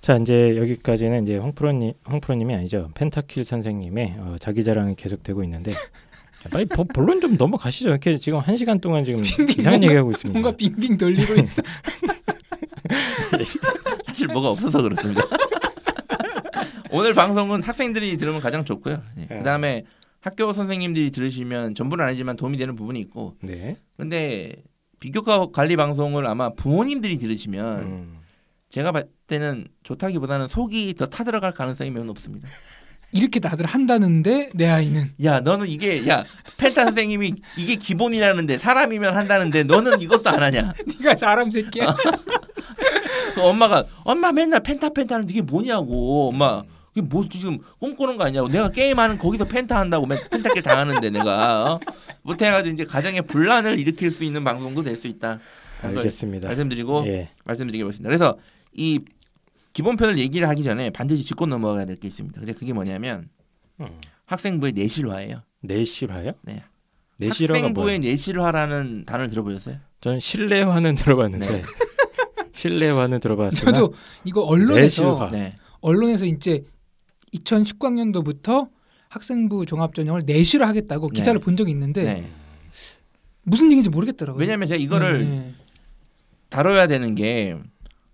[0.00, 6.48] 자 이제 여기까지는 이제 홍프로님 홍프로님이 아니죠 펜타킬 선생님의 어, 자기 자랑이 계속되고 있는데 자,
[6.50, 7.88] 빨리 보- 본론 좀 넘어가시죠.
[7.90, 10.38] 이렇게 지금 한 시간 동안 지금 이상한 뭔가- 얘기하고 있습니다.
[10.40, 11.62] 뭔가 빙빙 돌리고 있어.
[14.06, 15.22] 사실 뭐가 없어서 그렇습니다.
[16.90, 19.02] 오늘 방송은 학생들이 들으면 가장 좋고요.
[19.16, 19.26] 네.
[19.28, 19.38] 네.
[19.38, 19.84] 그다음에
[20.24, 23.76] 학교 선생님들이 들으시면 전부는 아니지만 도움이 되는 부분이 있고 네.
[23.98, 24.54] 근데
[24.98, 28.18] 비교과 관리 방송을 아마 부모님들이 들으시면 음.
[28.70, 32.48] 제가 봤을 때는 좋다기보다는 속이 더 타들어갈 가능성이 매우 높습니다.
[33.12, 36.24] 이렇게 다들 한다는데 내 아이는 야 너는 이게 야
[36.56, 40.72] 펜타 선생님이 이게 기본이라는데 사람이면 한다는데 너는 이것도 안 하냐?
[41.00, 41.94] 네가 사람 새끼야.
[43.36, 46.62] 그 엄마가 엄마 맨날 펜타 펜타 하는데 이게 뭐냐고 엄마
[46.94, 51.72] 이게 뭐 지금 꿈꾸는 거 아니냐고 내가 게임하는 거기서 펜타 한다고 맨 펜타킬 당하는데 내가
[51.74, 51.80] 어?
[52.22, 55.40] 못해가지고 이제 가정의 분란을 일으킬 수 있는 방송도 될 수 있다.
[55.82, 56.46] 알겠습니다.
[56.48, 57.30] 말씀드리고 예.
[57.44, 58.08] 말씀드리겠습니다.
[58.08, 58.38] 그래서
[58.72, 59.00] 이
[59.72, 62.38] 기본편을 얘기를 하기 전에 반드시 짚고 넘어가야 될 게 있습니다.
[62.38, 63.28] 근데 그게 뭐냐면
[63.80, 63.88] 음.
[64.26, 65.42] 학생부의 내실화예요.
[65.62, 66.32] 내실화요?
[66.42, 66.62] 네.
[67.18, 67.98] 내실화가 학생부의 뭐예요?
[68.12, 69.76] 내실화라는 단어를 들어보셨어요?
[70.00, 71.62] 저는 실내화는 들어봤는데 네.
[72.52, 75.30] 실내화는 들어봤지만 저도 이거 언론에서 내실화.
[75.32, 75.56] 네.
[75.80, 76.62] 언론에서 이제
[77.34, 78.68] 2019학년도부터
[79.08, 81.14] 학생부 종합전형을 내시로 하겠다고 네.
[81.14, 82.30] 기사를 본 적이 있는데 네.
[83.42, 84.40] 무슨 얘기인지 모르겠더라고요.
[84.40, 85.54] 왜냐하면 제가 이거를 네.
[86.48, 87.56] 다뤄야 되는 게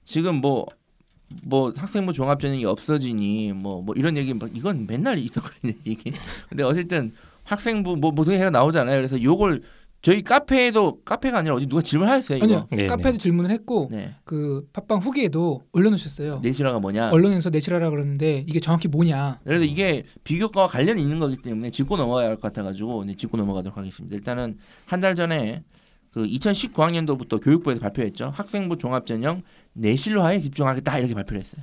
[0.04, 6.12] 지금 뭐뭐 학생부 종합전형이 없어지니 뭐뭐 이런 얘기 막 이건 맨날 있었거든요 이게
[6.48, 7.12] 근데 어쨌든
[7.44, 9.62] 학생부 뭐 모든 해가 나오잖아요 그래서 요걸
[10.02, 14.66] 저희 카페에도 카페가 아니라 어디 누가 질문하셨어요 이거 아니요 네, 카페에서 질문을 했고 네 그
[14.72, 16.38] 팟빵 후기에도 올려놓으셨어요.
[16.40, 19.40] 내실화가 뭐냐 언론에서 내실하라 그러는데 이게 정확히 뭐냐?
[19.44, 23.76] 그래서 이게 비교과와 관련이 있는 거기 때문에 짚고 넘어가야 할 것 같아가지고 네, 짚고 넘어가도록
[23.76, 24.14] 하겠습니다.
[24.16, 25.64] 일단은 한 달 전에
[26.12, 28.30] 그 2019학년도부터 교육부에서 발표했죠.
[28.34, 29.42] 학생부 종합전형
[29.74, 31.62] 내실화에 집중하겠다 이렇게 발표를 했어요.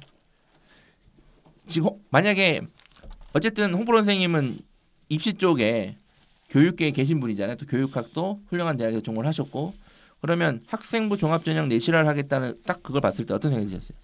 [1.66, 2.62] 지금 만약에
[3.34, 4.60] 어쨌든 홍보론 선생님은
[5.10, 5.98] 입시 쪽에
[6.50, 7.58] 교육계에 계신 분이잖아요.
[7.58, 9.74] 또 교육학도 훌륭한 대학에서 전공을 하셨고
[10.22, 13.98] 그러면 학생부 종합전형 내실화를 하겠다는 딱 그걸 봤을 때 어떤 생각이 드셨어요?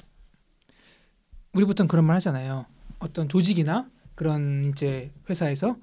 [1.54, 2.66] 우리 보통 그런 말 하잖아요.
[3.00, 5.78] 어떤 조직이나 그런 이제 회사에서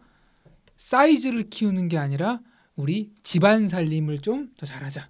[0.76, 2.40] 사이즈를 키우는 게 아니라
[2.76, 5.08] 우리 집안 살림을 좀 더 잘하자.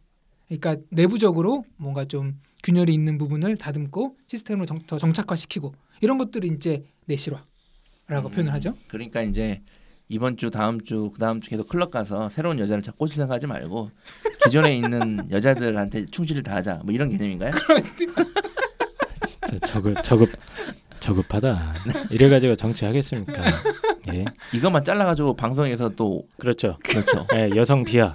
[0.49, 6.85] 그러니까 내부적으로 뭔가 좀 균열이 있는 부분을 다듬고 시스템을 정, 더 정착화시키고 이런 것들이 이제
[7.07, 8.75] 내실화라고 음, 표현을 하죠.
[8.89, 9.63] 그러니까 이제
[10.11, 13.91] 이번 주 다음 주 그다음 주 계속 클럽 가서 새로운 여자를 찾고 싶 생각하지 말고
[14.45, 17.53] 기존에 있는 여자들한테 충실을 다하자 뭐 이런 개념인가요?
[19.25, 20.31] 진짜 저급 저급
[20.99, 21.75] 저급하다.
[22.11, 23.43] 이래가지고 정치하겠습니까?
[24.13, 26.77] 예, 이것만 잘라가지고 방송에서 또 그렇죠.
[26.83, 28.15] 그렇죠 예, 여성 비하.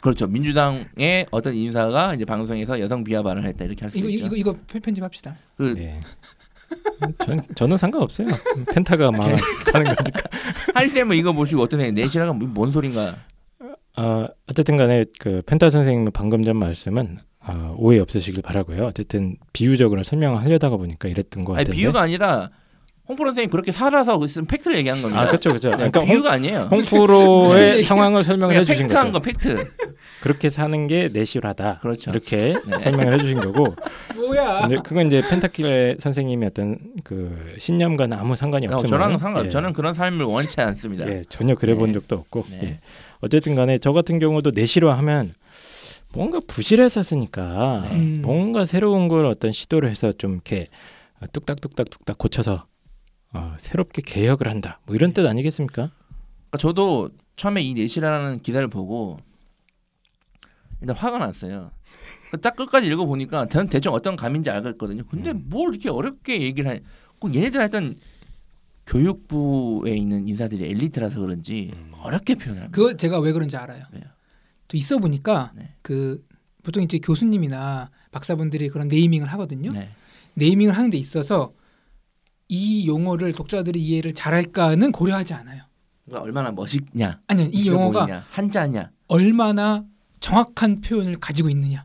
[0.00, 4.08] 그렇죠 민주당의 어떤 인사가 이제 방송에서 여성 비하 발언을 했다 이렇게 할 수 있죠.
[4.08, 5.36] 이거 이거 편- 편집합시다.
[5.56, 6.00] 그 네.
[7.24, 8.28] 전 저는 상관없어요.
[8.72, 9.20] 펜타가 막
[9.66, 10.22] 가는 거니까.
[10.74, 11.80] 하리 쌤은 이거 보시고 어떤?
[11.94, 13.14] 내실화가 뭐- 뭔 소린가?
[13.98, 18.86] 어, 어쨌든 간에 그 펜타 선생님 방금 전 말씀은 어, 오해 없으시길 바라고요.
[18.86, 21.76] 어쨌든 비유적으로 설명을 하려다가 보니까 이랬던 것 아니 같은데.
[21.76, 22.50] 비유가 아니라
[23.08, 25.22] 홍프로 선생님 그렇게 살아서 무슨 팩트를 얘기한 겁니다.
[25.22, 25.70] 아 그렇죠 그렇죠.
[25.70, 26.68] 네, 그러니까 홍, 비유가 아니에요.
[26.70, 29.12] 홍프로의 상황을 해주신 팩트한 거죠.
[29.12, 29.72] 건 팩트.
[30.22, 31.78] 그렇게 사는 게 내실화다.
[31.78, 32.10] 그렇죠.
[32.10, 32.78] 이렇게 네.
[32.78, 33.76] 설명을 해주신 거고.
[34.16, 34.62] 뭐야?
[34.62, 39.46] 근데 그건 이제 펜타킬의 선생님의 어떤 그 신념과는 아무 상관이 어, 없지만 저랑 상관.
[39.46, 39.50] 예.
[39.50, 41.06] 저는 그런 삶을 원치 않습니다.
[41.08, 41.92] 예, 전혀 그래본 네.
[41.94, 42.46] 적도 없고.
[42.50, 42.60] 네.
[42.62, 42.80] 예.
[43.20, 45.34] 어쨌든 간에 저 같은 경우도 내실화하면
[46.12, 47.96] 뭔가 부실했었으니까 네.
[47.96, 48.22] 음.
[48.24, 50.66] 뭔가 새로운 걸 어떤 시도를 해서 좀 이렇게
[51.32, 52.64] 뚝딱뚝딱 뚝딱 고쳐서
[53.32, 54.80] 어, 새롭게 개혁을 한다.
[54.86, 55.90] 뭐 이런 뜻 아니겠습니까?
[55.90, 59.18] 그러니까 저도 처음에 이 내시라는 기사를 보고
[60.80, 61.70] 일단 화가 났어요.
[62.30, 65.04] 그딱 끝까지 읽어 보니까 저는 대충 어떤 감인지 알겠거든요.
[65.06, 65.44] 근데 음.
[65.46, 66.80] 뭘 이렇게 어렵게 얘기를 하냐?
[67.18, 67.96] 꼭 얘네들 하여튼
[68.86, 71.92] 교육부에 있는 인사들이 엘리트라서 그런지 음.
[72.00, 72.70] 어렵게 표현합니다.
[72.70, 73.84] 그거 제가 왜 그런지 알아요.
[73.92, 74.04] 왜요?
[74.68, 75.74] 또 있어 보니까 네.
[75.82, 76.24] 그
[76.62, 79.72] 보통 이제 교수님이나 박사분들이 그런 네이밍을 하거든요.
[79.72, 79.90] 네.
[80.34, 81.52] 네이밍을 하는 데 있어서
[82.48, 85.62] 이 용어를 독자들이 이해를 잘할까는 고려하지 않아요.
[86.04, 88.90] 그러니까 얼마나 멋있냐, 아니요, 이 용어가 보이냐, 한자냐.
[89.08, 89.84] 얼마나
[90.20, 91.84] 정확한 표현을 가지고 있느냐를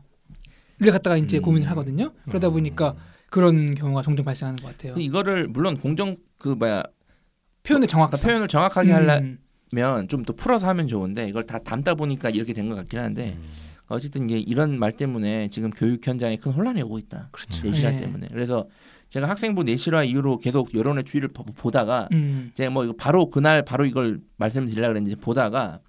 [0.92, 1.42] 갖다가 이제 음.
[1.42, 2.12] 고민을 하거든요.
[2.26, 2.94] 그러다 보니까
[3.30, 4.94] 그런 경우가 종종 발생하는 것 같아요.
[4.96, 6.82] 이거를 물론 공정 그 뭐야
[7.64, 8.28] 표현의 그러니까 정확성.
[8.28, 9.38] 표현을 정확하게 음.
[9.74, 13.36] 하려면 좀 더 풀어서 하면 좋은데 이걸 다 담다 보니까 이렇게 된 것 같긴 한데
[13.38, 13.42] 음.
[13.88, 17.28] 어쨌든 이게 이런 말 때문에 지금 교육 현장에 큰 혼란이 오고 있다.
[17.32, 17.68] 그렇죠.
[17.68, 17.96] 내실화 네.
[17.98, 18.28] 때문에.
[18.30, 18.66] 그래서
[19.12, 22.50] 제가 학생부 내실화 이후로 계속 여론의 추이를 보- 보다가 음.
[22.54, 25.80] 제가 뭐 바로 그날 바로 이걸 말씀드리려고 그랬는지 보다가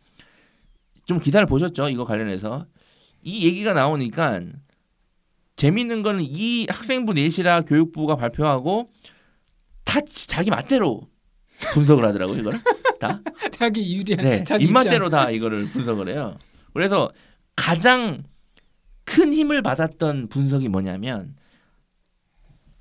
[1.06, 1.88] 좀 기사를 보셨죠?
[1.88, 2.66] 이거 관련해서
[3.22, 4.42] 이 얘기가 나오니까
[5.56, 8.90] 재밌는 거는 이 학생부 내실화 교육부가 발표하고
[9.86, 11.08] 다 지- 자기 맛대로
[11.74, 12.60] 분석을 하더라고요, 이거를.
[13.00, 13.22] 다.
[13.52, 16.36] 자기 유리한 네, 자기 입맛대로 다 이거를 분석을 해요.
[16.74, 17.10] 그래서
[17.56, 18.24] 가장
[19.06, 21.36] 큰 힘을 받았던 분석이 뭐냐면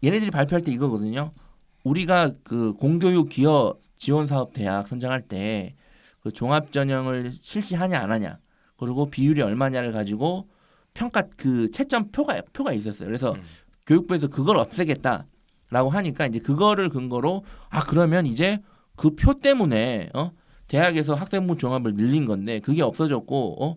[0.05, 1.33] 얘네들이 발표할 때 이거거든요.
[1.85, 5.75] 우리가 그 공교육 기여 지원 사업 대학 선정할 때
[6.23, 8.39] 그 종합 전형을 실시하냐 안 하냐
[8.77, 10.49] 그리고 비율이 얼마냐를 가지고
[10.95, 13.09] 평가 그 채점 표가 표가 있었어요.
[13.09, 13.43] 그래서 음.
[13.87, 18.61] 교육부에서 그걸 없애겠다라고 하니까 이제 그거를 근거로 아 그러면 이제
[18.95, 20.31] 그 표 때문에 어
[20.69, 23.77] 대학에서 학생부 종합을 늘린 건데 그게 없어졌고 어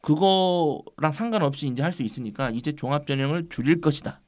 [0.00, 4.21] 그거랑 상관없이 이제 할 수 있으니까 이제 종합 전형을 줄일 것이다.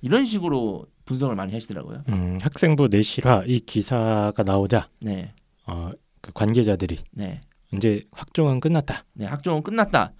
[0.00, 2.04] 이런 식으로 분석을 많이 하시더라고요.
[2.08, 5.32] 음, 학생부 내실화 이 기사가 나오자 네,
[5.66, 5.90] 어,
[6.20, 7.40] 그 관계자들이 네,
[7.72, 9.04] 이제 확정은 끝났다.
[9.14, 9.26] 네.
[9.26, 10.12] 학종은 끝났다.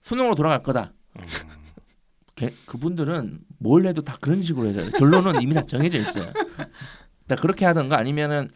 [0.00, 0.92] 수능으로 돌아갈 거다.
[1.18, 1.24] 음.
[2.36, 4.90] 걔- 그분들은 뭘 해도 다 그런 식으로 해요.
[4.98, 6.32] 결론은 이미 다 정해져 있어요.
[7.26, 8.50] 나 그렇게 하던가 아니면은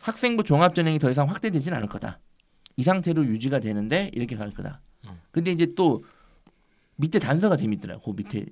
[0.00, 2.20] 학생부 종합 전형이 더 이상 확대되진 않을 거다.
[2.76, 4.80] 이 상태로 유지가 되는데 이렇게 갈 거다.
[5.06, 5.18] 음.
[5.30, 6.04] 근데 이제 또
[6.96, 7.98] 밑에 단서가 재밌더라.
[8.04, 8.44] 그 밑에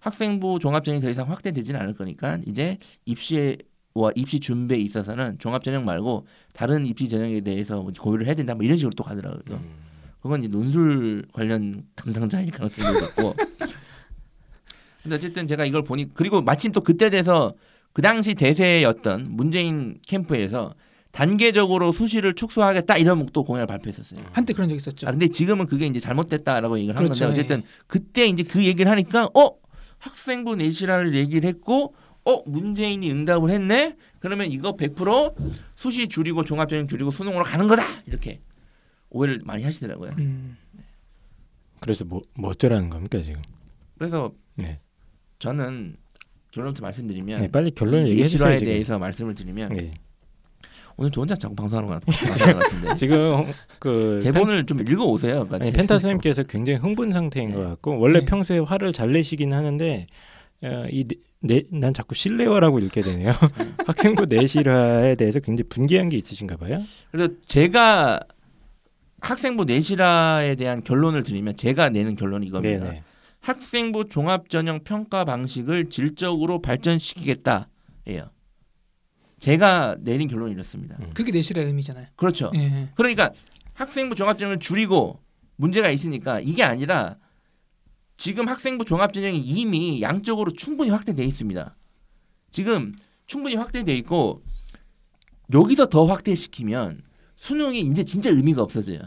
[0.00, 5.84] 학생부 종합 전형이 더 이상 확대되진 않을 거니까 이제 입시와 입시 준비에 있어서는 종합 전형
[5.84, 8.54] 말고 다른 입시 전형에 대해서 뭐 고려를 해야 된다.
[8.54, 9.56] 뭐 이런 식으로 또 가더라고요.
[9.56, 9.88] 음.
[10.20, 13.34] 그건 이제 논술 관련 담당자일 가능성이 높고.
[15.02, 17.54] 근데 어쨌든 제가 이걸 보니 그리고 마침 또 그때 돼서
[17.92, 20.74] 그 당시 대세였던 문재인 캠프에서
[21.12, 24.20] 단계적으로 수시를 축소하겠다 이런 또 공약을 발표했었어요.
[24.32, 25.08] 한때 그런 적 있었죠.
[25.08, 28.90] 아 근데 지금은 그게 이제 잘못됐다라고 얘기를 한 그렇죠, 건데 어쨌든 그때 이제 그 얘기를
[28.90, 29.52] 하니까 어
[29.98, 31.94] 학생부 내실화를 얘기를 했고
[32.24, 35.34] 어 문재인이 응답을 했네 그러면 이거 100%
[35.76, 38.40] 수시 줄이고 종합전형 줄이고 수능으로 가는 거다 이렇게
[39.10, 40.12] 오해를 많이 하시더라고요.
[40.18, 40.56] 음.
[41.80, 43.40] 그래서 뭐, 뭐 어쩌라는 겁니까 지금?
[43.96, 44.80] 그래서 네.
[45.38, 45.96] 저는
[46.50, 48.72] 결론부터 말씀드리면 네, 빨리 결론을 이 얘기해 주세요 내실화에.
[48.72, 49.94] 대해서 말씀을 드리면 네.
[50.98, 52.06] 오늘 저 혼자 자꾸 방송하는 것 같-
[52.58, 55.34] 같은데 지금 그 대본을 좀 읽어 오세요.
[55.44, 57.54] 그러니까 아니, 제- 펜타 선생님께서 굉장히 흥분 상태인 네.
[57.54, 58.26] 것 같고 원래 네.
[58.26, 60.06] 평소에 화를 잘 내시긴 하는데
[60.64, 63.32] 어, 이난 자꾸 실내화라고 읽게 되네요.
[63.86, 66.82] 학생부 내실화에 대해서 굉장히 분개한 게 있으신가 봐요.
[67.12, 68.18] 그래서 제가
[69.20, 72.84] 학생부 내실화에 대한 결론을 드리면 제가 내는 결론이 이겁니다.
[72.86, 73.02] 네네.
[73.40, 77.68] 학생부 종합 전형 평가 방식을 질적으로 발전시키겠다
[78.08, 78.30] 예요.
[79.38, 80.96] 제가 내린 결론이 이렇습니다.
[81.00, 81.10] 음.
[81.14, 82.06] 그게 내실의 의미잖아요.
[82.16, 82.50] 그렇죠.
[82.54, 82.90] 예.
[82.94, 83.32] 그러니까
[83.74, 85.20] 학생부 종합전형을 줄이고
[85.56, 87.16] 문제가 있으니까 이게 아니라
[88.16, 91.76] 지금 학생부 종합전형이 이미 양적으로 충분히 확대돼 있습니다.
[92.50, 92.94] 지금
[93.26, 94.42] 충분히 확대돼 있고
[95.52, 97.02] 여기서 더 확대시키면
[97.36, 99.00] 수능이 이제 진짜 의미가 없어져요.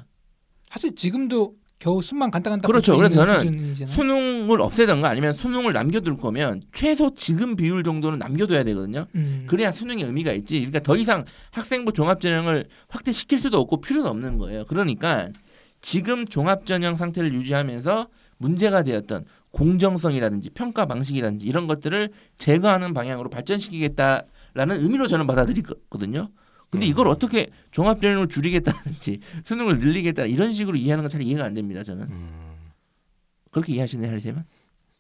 [0.70, 2.96] 사실 지금도 겨우 숨만 간당간당 그렇죠.
[2.96, 3.92] 붙어 있는 그래서 저는 수준이잖아요.
[3.92, 9.08] 수능을 없애던가 아니면 수능을 남겨둘 거면 최소 지금 비율 정도는 남겨둬야 되거든요.
[9.16, 9.46] 음.
[9.48, 10.60] 그래야 수능에 의미가 있지.
[10.60, 14.66] 그러니까 더 이상 학생부 종합전형을 확대시킬 수도 없고 필요도 없는 거예요.
[14.66, 15.30] 그러니까
[15.82, 18.08] 지금 종합전형 상태를 유지하면서
[18.38, 26.30] 문제가 되었던 공정성이라든지 평가 방식이라든지 이런 것들을 제거하는 방향으로 발전시키겠다라는 의미로 저는 받아들이거든요.
[26.72, 27.12] 근데 이걸 음.
[27.12, 31.84] 어떻게 종합 전형을 줄이겠다든지 수능을 늘리겠다 이런 식으로 이해하는 건 잘 이해가 안 됩니다.
[31.84, 32.30] 저는 음.
[33.52, 34.46] 그렇게 이해하시나요, 하리세만?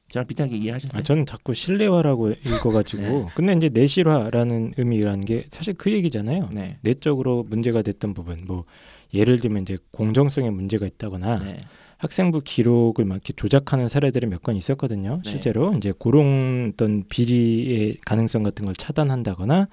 [0.09, 0.99] 저랑 비슷하게 이해하셨어요?
[0.99, 3.26] 아, 저는 자꾸 실내화라고 읽어가지고 네.
[3.34, 6.49] 근데 이제 내실화라는 의미라는 게 사실 그 얘기잖아요.
[6.51, 6.78] 네.
[6.82, 8.65] 내적으로 문제가 됐던 부분 뭐
[9.13, 11.61] 예를 들면 이제 공정성에 문제가 있다거나 네.
[11.99, 15.22] 학생부 기록을 막 이렇게 조작하는 사례들이 몇 건 있었거든요.
[15.24, 15.30] 네.
[15.32, 19.69] 실제로 이제 그런 어떤 비리의 가능성 같은 걸 차단한다거나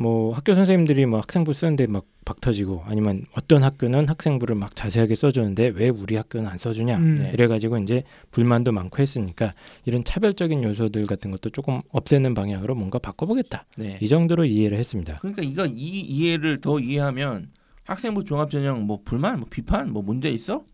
[0.00, 5.72] 뭐 학교 선생님들이 뭐 학생부 쓰는데 막 박터지고 아니면 어떤 학교는 학생부를 막 자세하게 써주는데
[5.74, 7.18] 왜 우리 학교는 안 써주냐 음.
[7.18, 7.30] 네.
[7.34, 9.52] 이래가지고 이제 불만도 많고 했으니까
[9.84, 13.98] 이런 차별적인 요소들 같은 것도 조금 없애는 방향으로 뭔가 바꿔보겠다 네.
[14.00, 15.18] 이 정도로 이해를 했습니다.
[15.18, 17.50] 그러니까 이거 이 이해를 더 이해하면
[17.84, 20.64] 학생부 종합전형 뭐 불만, 뭐 비판, 뭐 문제 있어?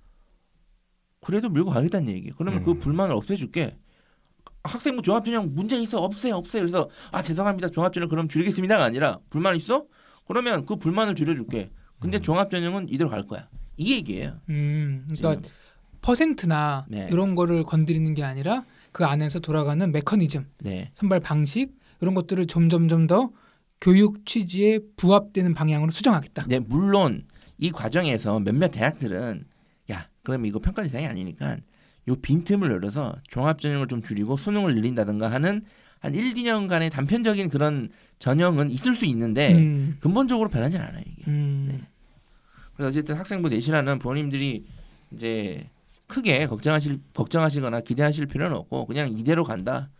[1.20, 2.30] 그래도 밀고 가겠다는 얘기.
[2.30, 2.78] 그러면 그 음.
[2.78, 3.76] 불만을 없애줄게.
[4.66, 6.62] 학생부 종합전형 문제 있어 없애요 없애요.
[6.62, 9.86] 그래서 아 죄송합니다 종합전형 그럼 줄이겠습니다가 아니라 불만 있어?
[10.26, 11.70] 그러면 그 불만을 줄여줄게.
[12.00, 12.22] 근데 음.
[12.22, 13.48] 종합전형은 이대로 갈 거야.
[13.76, 14.40] 이 얘기예요.
[14.48, 15.22] 음, 지금.
[15.22, 15.48] 그러니까
[16.00, 17.08] 퍼센트나 네.
[17.10, 20.90] 이런 거를 건드리는 게 아니라 그 안에서 돌아가는 메커니즘, 네.
[20.94, 23.30] 선발 방식 이런 것들을 점점점 더
[23.80, 26.46] 교육 취지에 부합되는 방향으로 수정하겠다.
[26.48, 27.26] 네, 물론
[27.58, 29.44] 이 과정에서 몇몇 대학들은
[29.90, 31.58] 야, 그럼 이거 평가 대상이 아니니까
[32.08, 35.62] 요 빈틈을 열어서 종합 전형을 좀 줄이고 수능을 늘린다든가 하는
[36.00, 37.88] 한 1, 2년간의 단편적인 그런
[38.18, 41.22] 전형은 있을 수 있는데 음, 근본적으로 변하진 않아요, 이게.
[41.28, 41.80] 음, 네.
[42.74, 44.64] 그래서 어쨌든 학생부 내신하는 부모님들이
[45.12, 45.68] 이제
[46.06, 49.90] 크게 걱정하실 걱정하시거나 기대하실 필요는 없고 그냥 이대로 간다.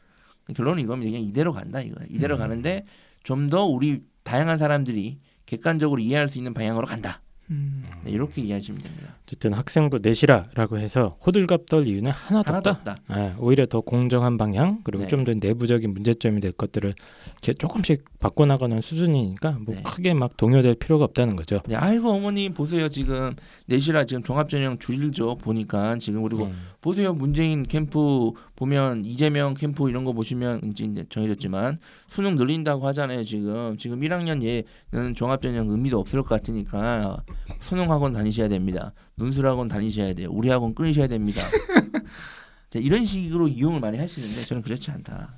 [0.55, 1.11] 결론은 이겁니다.
[1.11, 2.07] 그냥 이대로 간다 이거예요.
[2.11, 2.39] 이대로 음.
[2.39, 2.85] 가는데
[3.25, 7.21] 좀 더 우리 다양한 사람들이 객관적으로 이해할 수 있는 방향으로 간다.
[7.51, 7.85] 음.
[8.05, 9.15] 네, 이렇게 이해하시면 됩니다.
[9.23, 12.93] 어쨌든 학생부 내시라라고 해서 호들갑 떨 이유는 하나도, 하나도 없다.
[12.93, 13.21] 없다.
[13.21, 15.09] 예, 오히려 더 공정한 방향 그리고 네.
[15.09, 16.95] 좀더 내부적인 문제점이 될 것들을
[17.33, 19.83] 이렇게 조금씩 바꿔나가는 수준이니까 뭐 네.
[19.83, 21.61] 크게 막 동요될 필요가 없다는 거죠.
[21.67, 23.35] 네, 아이고 어머니 보세요 지금
[23.67, 26.57] 내시라 지금 종합전형 줄이죠 보니까 지금 그리고 음.
[26.87, 27.13] 보세요.
[27.13, 33.77] 문재인 캠프 보면 이재명 캠프 이런 거 보시면 이제 정해졌지만 수능 늘린다고 하잖아요 지금.
[33.77, 37.25] 지금 1학년 얘는 종합전형 의미도 없을 것 같으니까
[37.59, 38.93] 수능 학원 다니셔야 됩니다.
[39.17, 40.29] 논술 학원 다니셔야 돼요.
[40.31, 41.43] 우리 학원 끊으셔야 됩니다.
[42.71, 45.35] 자, 이런 식으로 이용을 많이 하시는데 저는 그렇지 않다.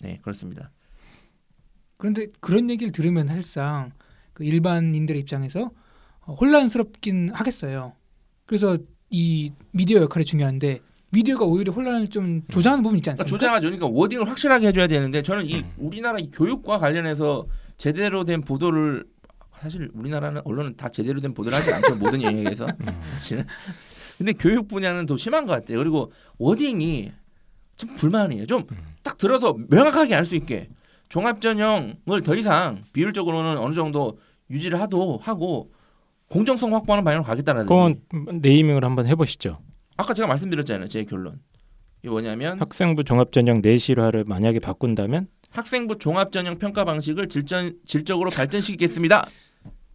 [0.00, 0.70] 네 그렇습니다.
[1.98, 3.92] 그런데 그런 얘기를 들으면 사실상
[4.32, 5.72] 그 일반인들의 입장에서
[6.22, 7.92] 어, 혼란스럽긴 하겠어요.
[8.46, 8.78] 그래서
[9.10, 10.80] 이 미디어 역할이 중요한데
[11.10, 13.38] 미디어가 오히려 혼란을 좀 조장하는 부분이 있지 그러니까 않습니까?
[13.38, 13.66] 조장하죠.
[13.68, 15.70] 그러니까 워딩을 확실하게 해줘야 되는데 저는 이 음.
[15.78, 17.46] 우리나라 이 교육과 관련해서
[17.76, 19.04] 제대로 된 보도를
[19.60, 22.86] 사실 우리나라는 언론은 다 제대로 된 보도를 하지 않죠 모든 영역에서 음.
[23.12, 23.44] 사실은.
[24.18, 25.78] 근데 교육 분야는 더 심한 것 같아요.
[25.78, 27.12] 그리고 워딩이
[27.76, 28.46] 참 불만이에요.
[28.46, 29.18] 좀딱 음.
[29.18, 30.68] 들어서 명확하게 알 수 있게
[31.08, 34.18] 종합전형을 더 이상 비율적으로는 어느 정도
[34.50, 35.72] 유지를 하도 하고
[36.28, 38.00] 공정성 확보하는 방향으로 가겠다는 그건
[38.40, 39.58] 네이밍을 한번 해보시죠.
[39.96, 40.88] 아까 제가 말씀드렸잖아요.
[40.88, 41.40] 제 결론.
[42.02, 49.26] 이게 뭐냐면 학생부 종합전형 내실화를 만약에 바꾼다면 학생부 종합전형 평가 방식을 질전, 질적으로 발전시키겠습니다.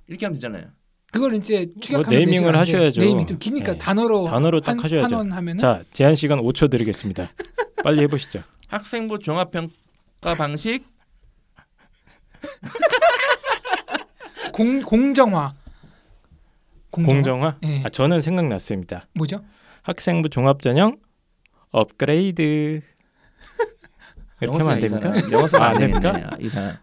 [0.07, 0.63] 이렇게 하면 되잖아요.
[1.11, 2.55] 그걸 이제 추격하면 뭐 네이밍을.
[2.55, 3.01] 하셔야죠.
[3.01, 3.77] 네이밍 좀 기니까 네.
[3.79, 5.15] 단어로 단어로 딱 한, 하셔야죠.
[5.15, 7.29] 한원하면은 자 제한 시간 5초 드리겠습니다.
[7.83, 8.41] 빨리 해보시죠.
[8.67, 10.85] 학생부 종합평가 방식
[14.53, 15.53] 공 공정화.
[16.91, 17.13] 공정화.
[17.13, 17.57] 공정화?
[17.65, 17.83] 예.
[17.85, 19.07] 아, 저는 생각났습니다.
[19.13, 19.41] 뭐죠?
[19.83, 20.97] 학생부 종합전형
[21.71, 22.81] 업그레이드
[24.41, 25.13] 이렇게 하면 안 됩니까?
[25.31, 26.11] 영어 쓰면 아, 안안 됩니까?
[26.13, 26.37] 됩니까?
[26.39, 26.77] 이 사람.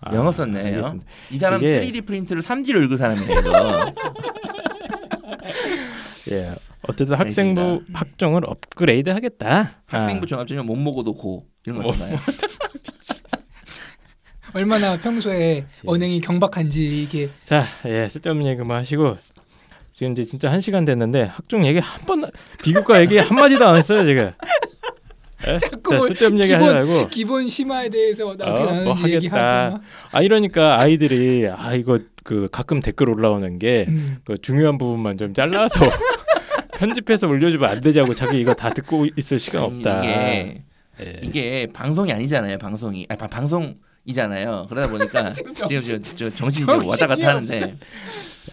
[0.00, 0.64] 아, 영어 썼네요.
[0.64, 1.06] 알겠습니다.
[1.32, 3.34] 이 사람 이게- 3D 프린트를 3D로 읽을 사람이에요.
[6.32, 7.98] 예, 어쨌든 학생부 알겠습니다.
[8.00, 9.82] 학종을 업그레이드 하겠다.
[9.86, 12.16] 학생부 종합전형 못 먹어도 고 이런 뭐, 거잖아요.
[14.56, 15.64] 얼마나 평소에 예.
[15.84, 19.18] 언행이 경박한지 이게 자, 예, 쓸데없는 얘기 뭐 하시고
[19.92, 22.24] 지금 이제 진짜 한 시간 됐는데 학종 얘기 한 번
[22.62, 24.30] 비교과 얘기 한 마디도 안 했어요 지금.
[25.46, 25.58] 예?
[25.58, 29.08] 자꾸 자, 뭐 쓸데없는 얘기 하지 기본- 말고 기본 심화에 대해서 어떻게 어, 뭐 하겠다.
[29.10, 29.82] 얘기하고 막.
[30.12, 34.16] 아 이러니까 아이들이 아 이거 그 가끔 댓글 올라오는 게 음.
[34.24, 35.84] 그 중요한 부분만 좀 잘라서
[36.78, 40.02] 편집해서 올려주면 안 되냐고 자기 이거 다 듣고 있을 시간 없다.
[40.04, 40.62] 이게
[41.00, 41.20] 예.
[41.22, 42.56] 이게 방송이 아니잖아요.
[42.58, 43.76] 방송이 아니 바- 방송
[44.06, 44.66] 이잖아요.
[44.68, 47.76] 그러다 보니까 지금 지금 정신- 저, 저 정신이 좀 왔다 갔다 하는데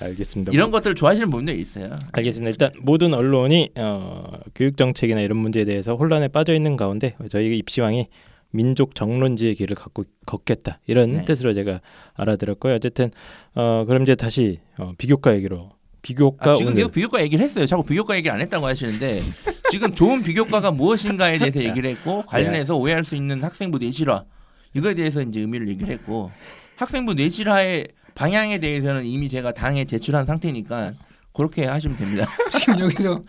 [0.01, 0.51] 알겠습니다.
[0.51, 1.91] 이런 것들을 좋아하시는 분들이 있어요.
[2.11, 2.49] 알겠습니다.
[2.49, 4.23] 일단 모든 언론이 어,
[4.55, 8.07] 교육 정책이나 이런 문제에 대해서 혼란에 빠져 있는 가운데 저희 입시왕이
[8.51, 11.25] 민족 정론지의 길을 갖고 걷겠다 이런 네.
[11.25, 11.81] 뜻으로 제가
[12.15, 12.75] 알아들었고요.
[12.75, 13.11] 어쨌든
[13.55, 17.65] 어, 그럼 이제 다시 어, 비교과 얘기로 비교과 아, 지금 오늘 계속 비교과 얘기를 했어요.
[17.65, 19.23] 자꾸 비교과 얘기를 안 했다고 하시는데
[19.71, 24.25] 지금 좋은 비교과가 무엇인가에 대해서 얘기를 했고 관련해서 오해할 수 있는 학생부 내실화
[24.73, 26.31] 이거에 대해서 이제 의미를 얘기를 했고
[26.77, 30.93] 학생부 내실화의 방향에 대해서는 이미 제가 당에 제출한 상태니까
[31.33, 32.27] 그렇게 하시면 됩니다.
[32.51, 33.23] 지금 여기서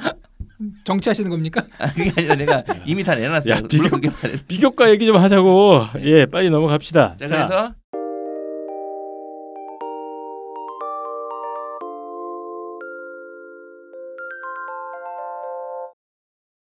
[0.84, 1.62] 정치하시는 겁니까?
[1.78, 3.54] 아, 그게 아니라 내가 이미 다 내놨어요.
[3.54, 3.98] 야, 비교-.
[4.46, 5.86] 비교과 얘기 좀 하자고.
[6.00, 7.16] 예, 빨리 넘어갑시다.
[7.18, 7.74] 자, 자, 그래서